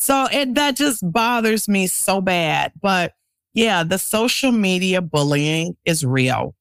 So 0.02 0.28
it 0.32 0.56
that 0.56 0.76
just 0.76 1.00
bothers 1.12 1.68
me 1.68 1.86
so 1.86 2.22
bad. 2.22 2.72
But 2.82 3.14
yeah, 3.54 3.84
the 3.84 4.00
social 4.00 4.52
media 4.52 5.00
bullying 5.00 5.78
is 5.86 6.04
real. 6.04 6.56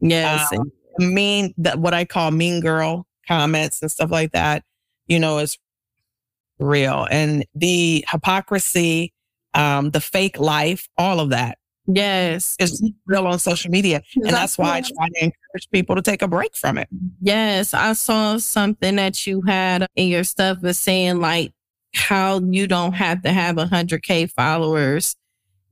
Yes. 0.00 0.52
Um, 0.52 0.70
mean 0.98 1.54
that 1.56 1.78
what 1.78 1.94
I 1.94 2.04
call 2.04 2.30
mean 2.32 2.60
girl 2.60 3.06
comments 3.26 3.80
and 3.80 3.90
stuff 3.90 4.10
like 4.10 4.32
that, 4.32 4.62
you 5.06 5.18
know, 5.18 5.38
is 5.38 5.56
real. 6.58 7.06
And 7.10 7.46
the 7.54 8.04
hypocrisy, 8.08 9.14
um, 9.54 9.90
the 9.90 10.00
fake 10.00 10.38
life, 10.38 10.86
all 10.98 11.18
of 11.18 11.30
that 11.30 11.56
yes. 11.86 12.56
It's 12.58 12.82
real 13.06 13.26
on 13.26 13.38
social 13.38 13.70
media. 13.70 14.02
And 14.16 14.30
that's 14.30 14.58
why 14.58 14.76
I 14.76 14.80
try 14.80 15.08
to 15.08 15.24
encourage 15.24 15.70
people 15.72 15.96
to 15.96 16.02
take 16.02 16.22
a 16.22 16.28
break 16.28 16.54
from 16.56 16.78
it. 16.78 16.88
Yes, 17.20 17.74
I 17.74 17.92
saw 17.94 18.38
something 18.38 18.96
that 18.96 19.26
you 19.26 19.42
had 19.42 19.86
in 19.96 20.08
your 20.08 20.24
stuff 20.24 20.62
was 20.62 20.78
saying 20.78 21.20
like 21.20 21.52
how 21.96 22.40
you 22.40 22.66
don't 22.66 22.92
have 22.92 23.22
to 23.22 23.32
have 23.32 23.58
a 23.58 23.66
hundred 23.66 24.02
K 24.02 24.26
followers, 24.26 25.16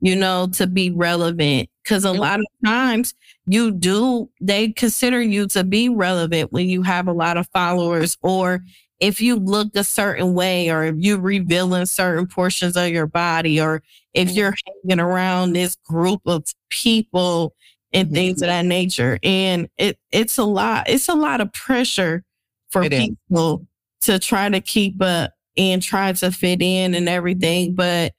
you 0.00 0.16
know, 0.16 0.48
to 0.54 0.66
be 0.66 0.90
relevant. 0.90 1.68
Cause 1.86 2.04
a 2.04 2.12
lot 2.12 2.40
of 2.40 2.46
times 2.64 3.14
you 3.46 3.70
do, 3.70 4.30
they 4.40 4.70
consider 4.72 5.20
you 5.20 5.46
to 5.48 5.64
be 5.64 5.90
relevant 5.90 6.50
when 6.50 6.68
you 6.68 6.82
have 6.82 7.08
a 7.08 7.12
lot 7.12 7.36
of 7.36 7.46
followers 7.48 8.16
or 8.22 8.64
if 9.00 9.20
you 9.20 9.36
look 9.36 9.76
a 9.76 9.84
certain 9.84 10.32
way 10.32 10.70
or 10.70 10.84
if 10.84 10.94
you're 10.96 11.20
revealing 11.20 11.84
certain 11.84 12.26
portions 12.26 12.74
of 12.74 12.88
your 12.88 13.06
body 13.06 13.60
or 13.60 13.82
if 14.14 14.30
you're 14.30 14.54
hanging 14.84 15.00
around 15.00 15.52
this 15.52 15.76
group 15.84 16.22
of 16.24 16.44
people 16.70 17.54
and 17.92 18.08
mm-hmm. 18.08 18.14
things 18.14 18.40
of 18.40 18.48
that 18.48 18.64
nature. 18.64 19.18
And 19.22 19.68
it 19.76 19.98
it's 20.10 20.38
a 20.38 20.44
lot, 20.44 20.88
it's 20.88 21.08
a 21.08 21.14
lot 21.14 21.42
of 21.42 21.52
pressure 21.52 22.24
for 22.70 22.82
It 22.82 22.94
is. 22.94 23.08
people 23.08 23.66
to 24.02 24.18
try 24.18 24.48
to 24.48 24.60
keep 24.60 25.02
up 25.02 25.32
and 25.56 25.82
try 25.82 26.12
to 26.12 26.30
fit 26.30 26.60
in 26.62 26.94
and 26.94 27.08
everything. 27.08 27.74
But 27.74 28.12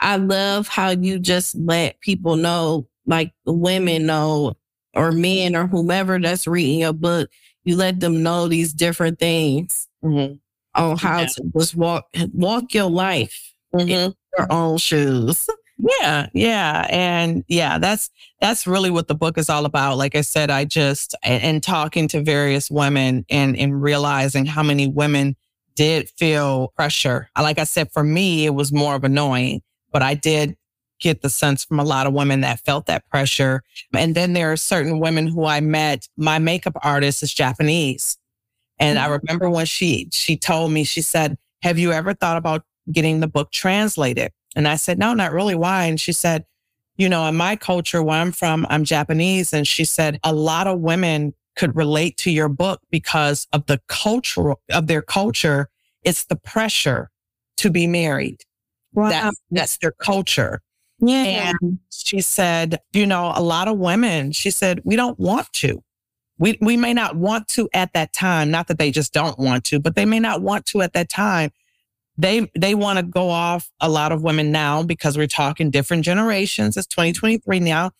I 0.00 0.16
love 0.16 0.68
how 0.68 0.90
you 0.90 1.18
just 1.18 1.54
let 1.54 2.00
people 2.00 2.36
know, 2.36 2.88
like 3.06 3.32
the 3.46 3.52
women 3.52 4.06
know, 4.06 4.54
or 4.94 5.12
men 5.12 5.54
or 5.56 5.66
whomever 5.66 6.18
that's 6.18 6.46
reading 6.46 6.80
your 6.80 6.92
book, 6.92 7.30
you 7.64 7.76
let 7.76 8.00
them 8.00 8.22
know 8.22 8.48
these 8.48 8.72
different 8.72 9.18
things 9.18 9.88
on 10.02 10.40
how 10.74 11.20
Yeah. 11.20 11.26
to 11.26 11.42
just 11.56 11.74
walk 11.76 12.06
walk 12.32 12.74
your 12.74 12.90
life 12.90 13.54
Mhm. 13.74 14.14
your 14.38 14.52
own 14.52 14.78
shoes. 14.78 15.46
Yeah, 16.00 16.26
yeah, 16.32 16.86
and 16.90 17.44
yeah, 17.48 17.78
that's 17.78 18.10
that's 18.40 18.66
really 18.66 18.90
what 18.90 19.08
the 19.08 19.14
book 19.16 19.36
is 19.38 19.48
all 19.48 19.64
about. 19.64 19.96
Like 19.98 20.14
I 20.14 20.20
said, 20.20 20.50
I 20.50 20.64
just 20.64 21.14
and, 21.24 21.42
and 21.42 21.62
talking 21.62 22.06
to 22.08 22.22
various 22.22 22.70
women 22.70 23.24
and 23.30 23.56
and 23.56 23.82
realizing 23.82 24.46
how 24.46 24.62
many 24.62 24.86
women 24.86 25.34
did 25.74 26.10
feel 26.10 26.68
pressure. 26.76 27.28
Like 27.38 27.58
I 27.58 27.64
said, 27.64 27.92
for 27.92 28.02
me, 28.02 28.46
it 28.46 28.54
was 28.54 28.72
more 28.72 28.94
of 28.94 29.04
annoying, 29.04 29.62
but 29.92 30.02
I 30.02 30.14
did 30.14 30.56
get 31.00 31.22
the 31.22 31.30
sense 31.30 31.64
from 31.64 31.80
a 31.80 31.84
lot 31.84 32.06
of 32.06 32.12
women 32.12 32.42
that 32.42 32.60
felt 32.60 32.86
that 32.86 33.08
pressure. 33.08 33.62
And 33.92 34.14
then 34.14 34.34
there 34.34 34.52
are 34.52 34.56
certain 34.56 35.00
women 35.00 35.26
who 35.26 35.44
I 35.44 35.60
met. 35.60 36.08
My 36.16 36.38
makeup 36.38 36.76
artist 36.82 37.22
is 37.22 37.34
Japanese, 37.34 38.18
and 38.78 38.98
I 38.98 39.04
mm-hmm. 39.04 39.24
remember 39.24 39.50
when 39.50 39.66
she 39.66 40.08
she 40.12 40.36
told 40.36 40.72
me, 40.72 40.84
she 40.84 41.02
said, 41.02 41.36
"Have 41.62 41.78
you 41.78 41.92
ever 41.92 42.14
thought 42.14 42.36
about 42.36 42.64
getting 42.90 43.20
the 43.20 43.28
book 43.28 43.50
translated?" 43.52 44.32
And 44.54 44.68
I 44.68 44.76
said, 44.76 44.98
no, 44.98 45.14
not 45.14 45.32
really. 45.32 45.54
Why? 45.54 45.84
And 45.84 46.00
she 46.00 46.12
said, 46.12 46.44
you 46.96 47.08
know, 47.08 47.26
in 47.26 47.36
my 47.36 47.56
culture, 47.56 48.02
where 48.02 48.20
I'm 48.20 48.32
from, 48.32 48.66
I'm 48.68 48.84
Japanese. 48.84 49.52
And 49.52 49.66
she 49.66 49.84
said, 49.84 50.20
a 50.24 50.32
lot 50.32 50.66
of 50.66 50.80
women 50.80 51.34
could 51.56 51.76
relate 51.76 52.16
to 52.18 52.30
your 52.30 52.48
book 52.48 52.80
because 52.90 53.46
of 53.52 53.66
the 53.66 53.80
cultural 53.88 54.60
of 54.70 54.86
their 54.86 55.02
culture. 55.02 55.68
It's 56.02 56.24
the 56.24 56.36
pressure 56.36 57.10
to 57.58 57.70
be 57.70 57.86
married. 57.86 58.40
That's, 58.94 59.40
that's 59.50 59.78
their 59.78 59.92
culture. 59.92 60.60
yeah. 61.00 61.52
And 61.62 61.78
she 61.90 62.20
said, 62.20 62.78
you 62.92 63.06
know, 63.06 63.32
a 63.34 63.42
lot 63.42 63.68
of 63.68 63.78
women, 63.78 64.32
she 64.32 64.50
said, 64.50 64.80
we 64.84 64.96
don't 64.96 65.18
want 65.18 65.52
to. 65.54 65.82
We, 66.38 66.58
we 66.60 66.76
may 66.76 66.92
not 66.92 67.16
want 67.16 67.48
to 67.48 67.68
at 67.72 67.92
that 67.92 68.12
time. 68.12 68.50
Not 68.50 68.66
that 68.68 68.78
they 68.78 68.90
just 68.90 69.12
don't 69.12 69.38
want 69.38 69.64
to, 69.64 69.78
but 69.78 69.94
they 69.94 70.04
may 70.04 70.18
not 70.20 70.42
want 70.42 70.66
to 70.66 70.82
at 70.82 70.92
that 70.94 71.08
time. 71.08 71.50
They, 72.18 72.50
they 72.58 72.74
want 72.74 72.98
to 72.98 73.02
go 73.02 73.30
off 73.30 73.70
a 73.80 73.88
lot 73.88 74.12
of 74.12 74.22
women 74.22 74.52
now 74.52 74.82
because 74.82 75.16
we're 75.16 75.26
talking 75.26 75.70
different 75.70 76.04
generations. 76.04 76.76
It's 76.76 76.86
2023 76.86 77.60
now. 77.60 77.92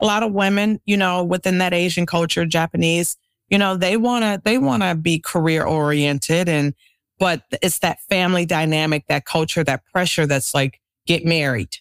A 0.00 0.06
lot 0.06 0.22
of 0.22 0.32
women, 0.32 0.80
you 0.84 0.96
know, 0.96 1.24
within 1.24 1.58
that 1.58 1.72
Asian 1.72 2.06
culture, 2.06 2.44
Japanese, 2.44 3.16
you 3.48 3.58
know, 3.58 3.76
they 3.76 3.96
want 3.96 4.24
to, 4.24 4.40
they 4.44 4.58
want 4.58 4.82
to 4.82 4.94
be 4.94 5.18
career 5.18 5.64
oriented 5.64 6.48
and, 6.48 6.74
but 7.18 7.42
it's 7.62 7.78
that 7.78 7.98
family 8.10 8.44
dynamic, 8.44 9.06
that 9.08 9.24
culture, 9.24 9.64
that 9.64 9.82
pressure 9.86 10.26
that's 10.26 10.52
like, 10.52 10.80
get 11.06 11.24
married. 11.24 11.76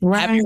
right. 0.00 0.42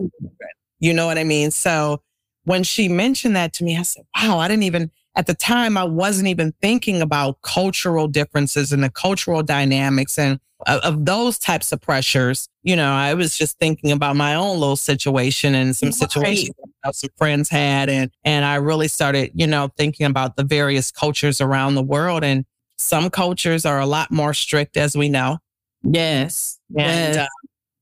You 0.80 0.92
know 0.92 1.06
what 1.06 1.18
I 1.18 1.24
mean? 1.24 1.52
So 1.52 2.02
when 2.44 2.64
she 2.64 2.88
mentioned 2.88 3.36
that 3.36 3.52
to 3.54 3.64
me, 3.64 3.78
I 3.78 3.82
said, 3.82 4.04
wow, 4.16 4.38
I 4.38 4.48
didn't 4.48 4.64
even, 4.64 4.90
at 5.14 5.26
the 5.26 5.34
time, 5.34 5.76
I 5.76 5.84
wasn't 5.84 6.26
even 6.28 6.54
thinking 6.60 7.02
about 7.02 7.40
cultural 7.42 8.08
differences 8.08 8.72
and 8.72 8.82
the 8.82 8.90
cultural 8.90 9.42
dynamics 9.42 10.18
and 10.18 10.40
of, 10.66 10.80
of 10.80 11.04
those 11.04 11.38
types 11.38 11.72
of 11.72 11.80
pressures. 11.80 12.48
You 12.62 12.76
know, 12.76 12.90
I 12.92 13.14
was 13.14 13.36
just 13.36 13.58
thinking 13.58 13.92
about 13.92 14.16
my 14.16 14.34
own 14.34 14.58
little 14.58 14.76
situation 14.76 15.54
and 15.54 15.76
some 15.76 15.92
situations 15.92 16.54
that 16.84 16.94
some 16.94 17.10
friends 17.16 17.48
had. 17.48 17.88
And, 17.88 18.10
and 18.24 18.44
I 18.44 18.56
really 18.56 18.88
started, 18.88 19.32
you 19.34 19.46
know, 19.46 19.70
thinking 19.76 20.06
about 20.06 20.36
the 20.36 20.44
various 20.44 20.90
cultures 20.90 21.40
around 21.40 21.74
the 21.74 21.82
world. 21.82 22.24
And 22.24 22.44
some 22.76 23.10
cultures 23.10 23.64
are 23.64 23.80
a 23.80 23.86
lot 23.86 24.10
more 24.10 24.34
strict, 24.34 24.76
as 24.76 24.96
we 24.96 25.08
know. 25.08 25.38
Yes. 25.82 26.58
And 26.76 27.18
uh, 27.18 27.28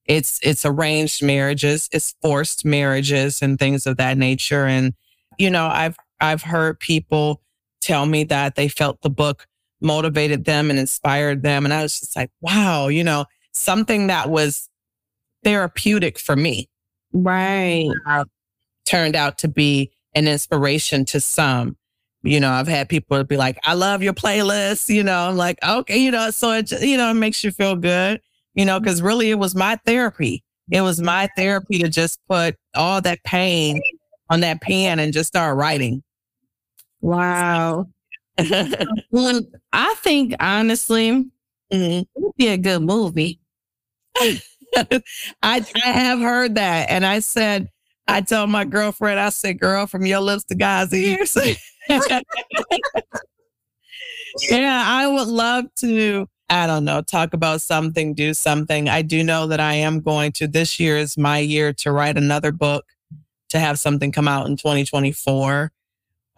it's 0.07 0.40
it's 0.42 0.64
arranged 0.64 1.22
marriages, 1.22 1.88
it's 1.92 2.14
forced 2.20 2.64
marriages 2.64 3.42
and 3.42 3.59
things 3.59 3.86
of 3.86 3.96
that 3.98 4.18
nature. 4.18 4.66
And 4.66 4.94
you 5.38 5.50
know, 5.50 5.66
I've 5.66 5.96
I've 6.20 6.42
heard 6.42 6.80
people 6.80 7.42
tell 7.80 8.07
me 8.07 8.24
that 8.24 8.57
they 8.57 8.68
felt 8.68 9.00
the 9.02 9.11
book 9.11 9.46
motivated 9.81 10.45
them 10.45 10.70
and 10.70 10.78
inspired 10.78 11.43
them. 11.43 11.64
And 11.64 11.72
I 11.72 11.83
was 11.83 12.01
just 12.01 12.16
like, 12.16 12.31
wow, 12.41 12.89
you 12.89 13.05
know, 13.05 13.24
something 13.53 14.09
that 14.09 14.31
was 14.31 14.68
therapeutic 15.43 16.18
for 16.18 16.37
me 16.37 16.68
right. 17.12 17.89
turned 18.87 19.16
out 19.16 19.39
to 19.39 19.49
be 19.49 19.91
an 20.14 20.28
inspiration 20.28 21.05
to 21.07 21.20
some. 21.20 21.76
You 22.22 22.39
know, 22.39 22.51
I've 22.51 22.68
had 22.68 22.89
people 22.89 23.22
be 23.24 23.39
like, 23.39 23.59
I 23.64 23.72
love 23.72 24.03
your 24.03 24.12
playlist. 24.12 24.95
You 24.95 25.03
know, 25.03 25.28
I'm 25.28 25.37
like, 25.37 25.59
okay, 25.66 25.97
you 25.97 26.11
know, 26.11 26.31
so 26.31 26.53
it, 26.53 26.70
you 26.83 26.99
know, 26.99 27.11
it 27.11 27.14
makes 27.14 27.43
you 27.43 27.51
feel 27.51 27.76
good, 27.76 28.20
you 28.55 28.64
know, 28.64 28.78
because 28.78 29.01
really 29.01 29.31
it 29.31 29.39
was 29.39 29.55
my 29.55 29.78
therapy. 29.87 30.45
It 30.70 30.83
was 30.83 31.01
my 31.01 31.28
therapy 31.37 31.78
to 31.78 31.89
just 31.89 32.20
put 32.28 32.57
all 32.74 33.01
that 33.01 33.22
pain 33.24 33.81
on 34.28 34.41
that 34.41 34.61
pen 34.61 34.99
and 34.99 35.12
just 35.12 35.28
start 35.28 35.57
writing. 35.57 36.03
Wow. 37.01 37.89
well, 39.11 39.41
I 39.72 39.95
think 39.99 40.34
honestly, 40.41 41.26
Mhm. 41.72 42.01
it 42.03 42.09
would 42.16 42.34
be 42.36 42.49
a 42.49 42.57
good 42.59 42.82
movie. 42.82 43.41
I 44.16 44.41
I 45.43 45.62
have 45.74 46.20
heard 46.20 46.55
that, 46.57 46.91
and 46.91 47.05
I 47.07 47.20
said, 47.20 47.68
I 48.09 48.20
told 48.20 48.51
my 48.51 48.64
girlfriend, 48.64 49.20
I 49.20 49.28
said, 49.30 49.61
"Girl, 49.61 49.86
from 49.86 50.05
your 50.07 50.20
lips 50.20 50.45
to 50.45 50.55
God's 50.55 50.93
ears." 50.95 51.36
yeah, 54.51 54.82
I 54.86 55.07
would 55.07 55.28
love 55.28 55.66
to. 55.76 56.28
I 56.53 56.66
don't 56.66 56.84
know, 56.84 57.01
talk 57.01 57.32
about 57.32 57.61
something, 57.61 58.12
do 58.12 58.34
something. 58.34 58.88
I 58.88 59.03
do 59.03 59.22
know 59.22 59.47
that 59.47 59.61
I 59.61 59.74
am 59.74 60.01
going 60.01 60.32
to. 60.32 60.49
This 60.49 60.80
year 60.80 60.97
is 60.97 61.16
my 61.16 61.38
year 61.38 61.72
to 61.74 61.93
write 61.93 62.16
another 62.18 62.51
book, 62.51 62.84
to 63.51 63.61
have 63.61 63.78
something 63.78 64.11
come 64.11 64.26
out 64.26 64.49
in 64.49 64.57
2024. 64.57 65.70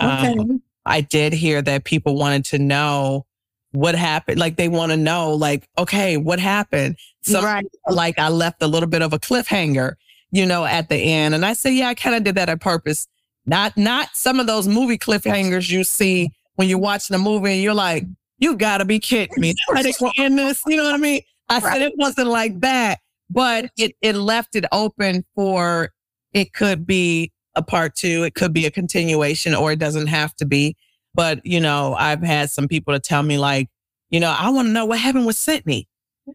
Okay. 0.02 0.32
Um, 0.38 0.62
I 0.86 1.00
did 1.00 1.32
hear 1.32 1.62
that 1.62 1.84
people 1.84 2.16
wanted 2.16 2.44
to 2.46 2.58
know 2.58 3.26
what 3.72 3.94
happened. 3.94 4.38
Like 4.38 4.56
they 4.56 4.68
want 4.68 4.92
to 4.92 4.96
know, 4.96 5.32
like, 5.32 5.68
okay, 5.78 6.16
what 6.16 6.38
happened? 6.38 6.96
So 7.22 7.42
right. 7.42 7.64
like 7.88 8.18
I 8.18 8.28
left 8.28 8.62
a 8.62 8.66
little 8.66 8.88
bit 8.88 9.02
of 9.02 9.12
a 9.12 9.18
cliffhanger, 9.18 9.94
you 10.30 10.46
know, 10.46 10.64
at 10.64 10.88
the 10.88 10.96
end. 10.96 11.34
And 11.34 11.44
I 11.44 11.54
said, 11.54 11.70
yeah, 11.70 11.88
I 11.88 11.94
kind 11.94 12.16
of 12.16 12.24
did 12.24 12.34
that 12.34 12.48
on 12.48 12.58
purpose. 12.58 13.08
Not, 13.46 13.76
not 13.76 14.08
some 14.14 14.38
of 14.40 14.46
those 14.46 14.68
movie 14.68 14.98
cliffhangers 14.98 15.70
you 15.70 15.84
see 15.84 16.30
when 16.56 16.68
you're 16.68 16.78
watching 16.78 17.14
a 17.14 17.18
movie 17.18 17.52
and 17.52 17.62
you're 17.62 17.74
like, 17.74 18.04
you 18.38 18.56
gotta 18.56 18.84
be 18.84 18.98
kidding 18.98 19.40
me. 19.40 19.54
Gonna 19.68 19.92
end 20.18 20.36
this? 20.36 20.62
You 20.66 20.76
know 20.76 20.84
what 20.84 20.94
I 20.94 20.98
mean? 20.98 21.22
I 21.48 21.60
said 21.60 21.80
it 21.80 21.92
wasn't 21.96 22.28
like 22.28 22.58
that, 22.60 22.98
but 23.30 23.70
it, 23.78 23.94
it 24.00 24.16
left 24.16 24.56
it 24.56 24.64
open 24.72 25.24
for 25.34 25.92
it 26.32 26.52
could 26.52 26.86
be 26.86 27.30
a 27.54 27.62
part 27.62 27.94
two. 27.94 28.22
It 28.24 28.34
could 28.34 28.52
be 28.52 28.66
a 28.66 28.70
continuation 28.70 29.54
or 29.54 29.72
it 29.72 29.78
doesn't 29.78 30.06
have 30.08 30.34
to 30.36 30.44
be. 30.44 30.76
But, 31.14 31.44
you 31.44 31.60
know, 31.60 31.94
I've 31.98 32.22
had 32.22 32.50
some 32.50 32.68
people 32.68 32.94
to 32.94 33.00
tell 33.00 33.22
me 33.22 33.38
like, 33.38 33.68
you 34.10 34.20
know, 34.20 34.34
I 34.38 34.50
want 34.50 34.68
to 34.68 34.72
know 34.72 34.86
what 34.86 34.98
happened 34.98 35.26
with 35.26 35.36
Sydney 35.36 35.88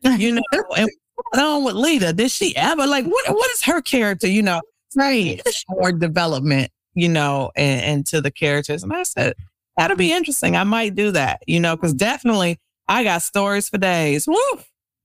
you 0.04 0.34
know, 0.34 0.42
and 0.78 0.90
what's 1.16 1.40
on 1.40 1.64
with 1.64 1.76
Lita? 1.76 2.14
Did 2.14 2.32
she 2.32 2.56
ever 2.56 2.86
like 2.88 3.06
what? 3.06 3.30
What 3.30 3.52
is 3.52 3.64
her 3.64 3.82
character? 3.82 4.28
You 4.28 4.42
know, 4.42 4.62
Right. 4.96 5.42
more 5.70 5.92
development, 5.92 6.72
you 6.94 7.10
know, 7.10 7.52
and, 7.56 7.82
and 7.82 8.06
to 8.08 8.22
the 8.22 8.32
characters. 8.32 8.84
And 8.84 8.94
I 8.94 9.04
said 9.04 9.34
that'll 9.76 9.98
be 9.98 10.12
interesting. 10.12 10.56
I 10.56 10.64
might 10.64 10.96
do 10.96 11.12
that, 11.12 11.42
you 11.48 11.60
know, 11.60 11.76
because 11.76 11.94
definitely 11.94 12.60
I 12.88 13.04
got 13.04 13.22
stories 13.22 13.70
for 13.70 13.78
days. 13.78 14.28
Woo! 14.28 14.36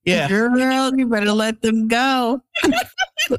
Yeah. 0.04 0.28
Girl, 0.28 0.94
you 0.96 1.06
better 1.06 1.32
let 1.32 1.62
them 1.62 1.88
go. 1.88 2.40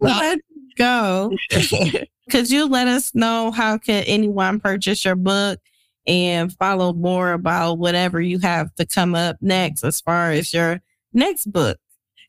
let 0.00 0.38
go. 0.76 1.32
Could 2.30 2.50
you 2.50 2.66
let 2.66 2.88
us 2.88 3.14
know 3.14 3.50
how 3.50 3.78
can 3.78 4.04
anyone 4.04 4.60
purchase 4.60 5.04
your 5.04 5.16
book 5.16 5.60
and 6.06 6.52
follow 6.52 6.92
more 6.92 7.32
about 7.32 7.78
whatever 7.78 8.20
you 8.20 8.38
have 8.38 8.74
to 8.76 8.86
come 8.86 9.14
up 9.14 9.36
next 9.40 9.84
as 9.84 10.00
far 10.00 10.30
as 10.30 10.52
your 10.52 10.80
next 11.12 11.52
book? 11.52 11.78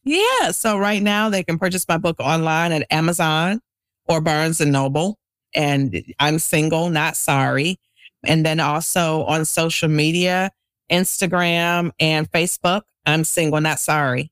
Yeah. 0.03 0.51
So 0.51 0.77
right 0.77 1.01
now 1.01 1.29
they 1.29 1.43
can 1.43 1.57
purchase 1.57 1.87
my 1.87 1.97
book 1.97 2.19
online 2.19 2.71
at 2.71 2.85
Amazon 2.91 3.61
or 4.07 4.21
Barnes 4.21 4.61
and 4.61 4.71
Noble. 4.71 5.17
And 5.53 6.03
I'm 6.19 6.39
single, 6.39 6.89
not 6.89 7.15
sorry. 7.15 7.79
And 8.25 8.45
then 8.45 8.59
also 8.59 9.23
on 9.23 9.45
social 9.45 9.89
media, 9.89 10.51
Instagram 10.91 11.91
and 11.99 12.29
Facebook, 12.31 12.81
I'm 13.05 13.23
single, 13.23 13.61
not 13.61 13.79
sorry. 13.79 14.31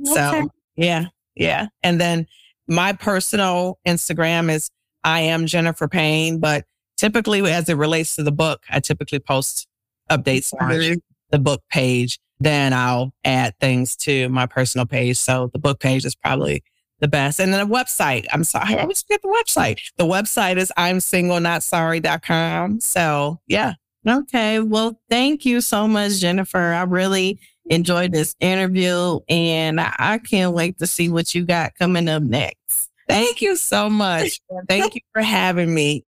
Okay. 0.00 0.14
So 0.14 0.48
yeah, 0.76 1.06
yeah. 1.34 1.68
And 1.82 2.00
then 2.00 2.26
my 2.68 2.92
personal 2.92 3.78
Instagram 3.86 4.50
is 4.50 4.70
I 5.04 5.20
am 5.20 5.46
Jennifer 5.46 5.88
Payne, 5.88 6.38
but 6.38 6.64
typically 6.96 7.40
as 7.50 7.68
it 7.68 7.74
relates 7.74 8.16
to 8.16 8.22
the 8.22 8.32
book, 8.32 8.62
I 8.70 8.80
typically 8.80 9.18
post 9.18 9.66
updates 10.10 10.52
on 10.60 11.00
the 11.30 11.38
book 11.38 11.62
page. 11.70 12.18
Then 12.40 12.72
I'll 12.72 13.12
add 13.24 13.54
things 13.60 13.96
to 13.98 14.28
my 14.28 14.46
personal 14.46 14.86
page. 14.86 15.16
So 15.16 15.50
the 15.52 15.58
book 15.58 15.80
page 15.80 16.04
is 16.04 16.14
probably 16.14 16.62
the 17.00 17.08
best. 17.08 17.40
And 17.40 17.52
then 17.52 17.68
the 17.68 17.74
website. 17.74 18.26
I'm 18.32 18.44
sorry, 18.44 18.76
I 18.76 18.82
always 18.82 19.02
forget 19.02 19.22
the 19.22 19.28
website. 19.28 19.80
The 19.96 20.06
website 20.06 20.56
is 20.56 20.72
I'm 20.76 21.00
single, 21.00 21.40
not 21.40 21.62
sorry.com. 21.62 22.80
So 22.80 23.40
yeah. 23.46 23.74
Okay. 24.08 24.58
Well, 24.60 25.00
thank 25.08 25.44
you 25.44 25.60
so 25.60 25.86
much, 25.86 26.18
Jennifer. 26.18 26.58
I 26.58 26.82
really 26.82 27.38
enjoyed 27.66 28.12
this 28.12 28.34
interview 28.40 29.20
and 29.28 29.80
I 29.80 29.94
I 29.98 30.18
can't 30.18 30.54
wait 30.54 30.78
to 30.78 30.86
see 30.86 31.08
what 31.08 31.34
you 31.34 31.44
got 31.44 31.74
coming 31.78 32.08
up 32.08 32.22
next. 32.22 32.90
Thank 33.08 33.42
you 33.42 33.56
so 33.56 33.90
much. 33.90 34.40
Thank 34.68 34.94
you 34.94 35.00
for 35.12 35.22
having 35.22 35.74
me. 35.74 36.04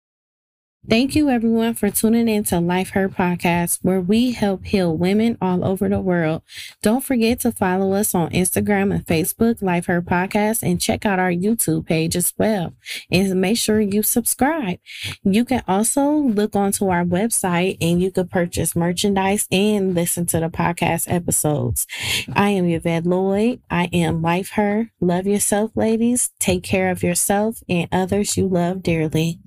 Thank 0.91 1.14
you, 1.14 1.28
everyone, 1.28 1.74
for 1.74 1.91
tuning 1.91 2.26
in 2.26 2.43
to 2.45 2.59
Life 2.59 2.91
Her 2.91 3.09
Podcast, 3.09 3.78
where 3.83 4.01
we 4.01 4.33
help 4.33 4.64
heal 4.64 4.97
women 4.97 5.39
all 5.41 5.64
over 5.64 5.89
the 5.89 6.01
world. 6.01 6.43
Don't 6.83 7.05
forget 7.05 7.39
to 7.41 7.53
follow 7.53 7.93
us 7.93 8.16
on 8.16 8.30
Instagram 8.30 8.93
and 8.93 9.07
Facebook, 9.07 9.62
Life 9.62 9.87
Her 9.87 10.03
Podcast, 10.03 10.61
and 10.61 10.80
check 10.80 11.07
out 11.07 11.20
our 11.20 11.30
YouTube 11.30 11.87
page 11.87 12.16
as 12.16 12.35
well. 12.37 12.74
And 13.12 13.41
make 13.41 13.59
sure 13.59 13.80
you 13.80 14.03
subscribe. 14.03 14.80
You 15.22 15.45
can 15.45 15.62
also 15.68 16.11
look 16.11 16.57
onto 16.57 16.89
our 16.89 17.05
website 17.05 17.78
and 17.80 18.03
you 18.03 18.11
can 18.11 18.26
purchase 18.26 18.74
merchandise 18.74 19.47
and 19.53 19.95
listen 19.95 20.26
to 20.26 20.41
the 20.41 20.49
podcast 20.49 21.05
episodes. 21.07 21.87
I 22.35 22.51
am 22.51 22.68
Yvette 22.68 23.07
Lloyd. 23.07 23.61
I 23.70 23.85
am 23.93 24.20
Life 24.20 24.51
Her. 24.55 24.91
Love 25.01 25.28
yourself, 25.28 25.70
ladies. 25.76 26.33
Take 26.41 26.64
care 26.64 26.91
of 26.91 27.05
yourself 27.05 27.62
and 27.68 27.89
others 27.93 28.37
you 28.37 28.49
love 28.49 28.83
dearly. 28.83 29.39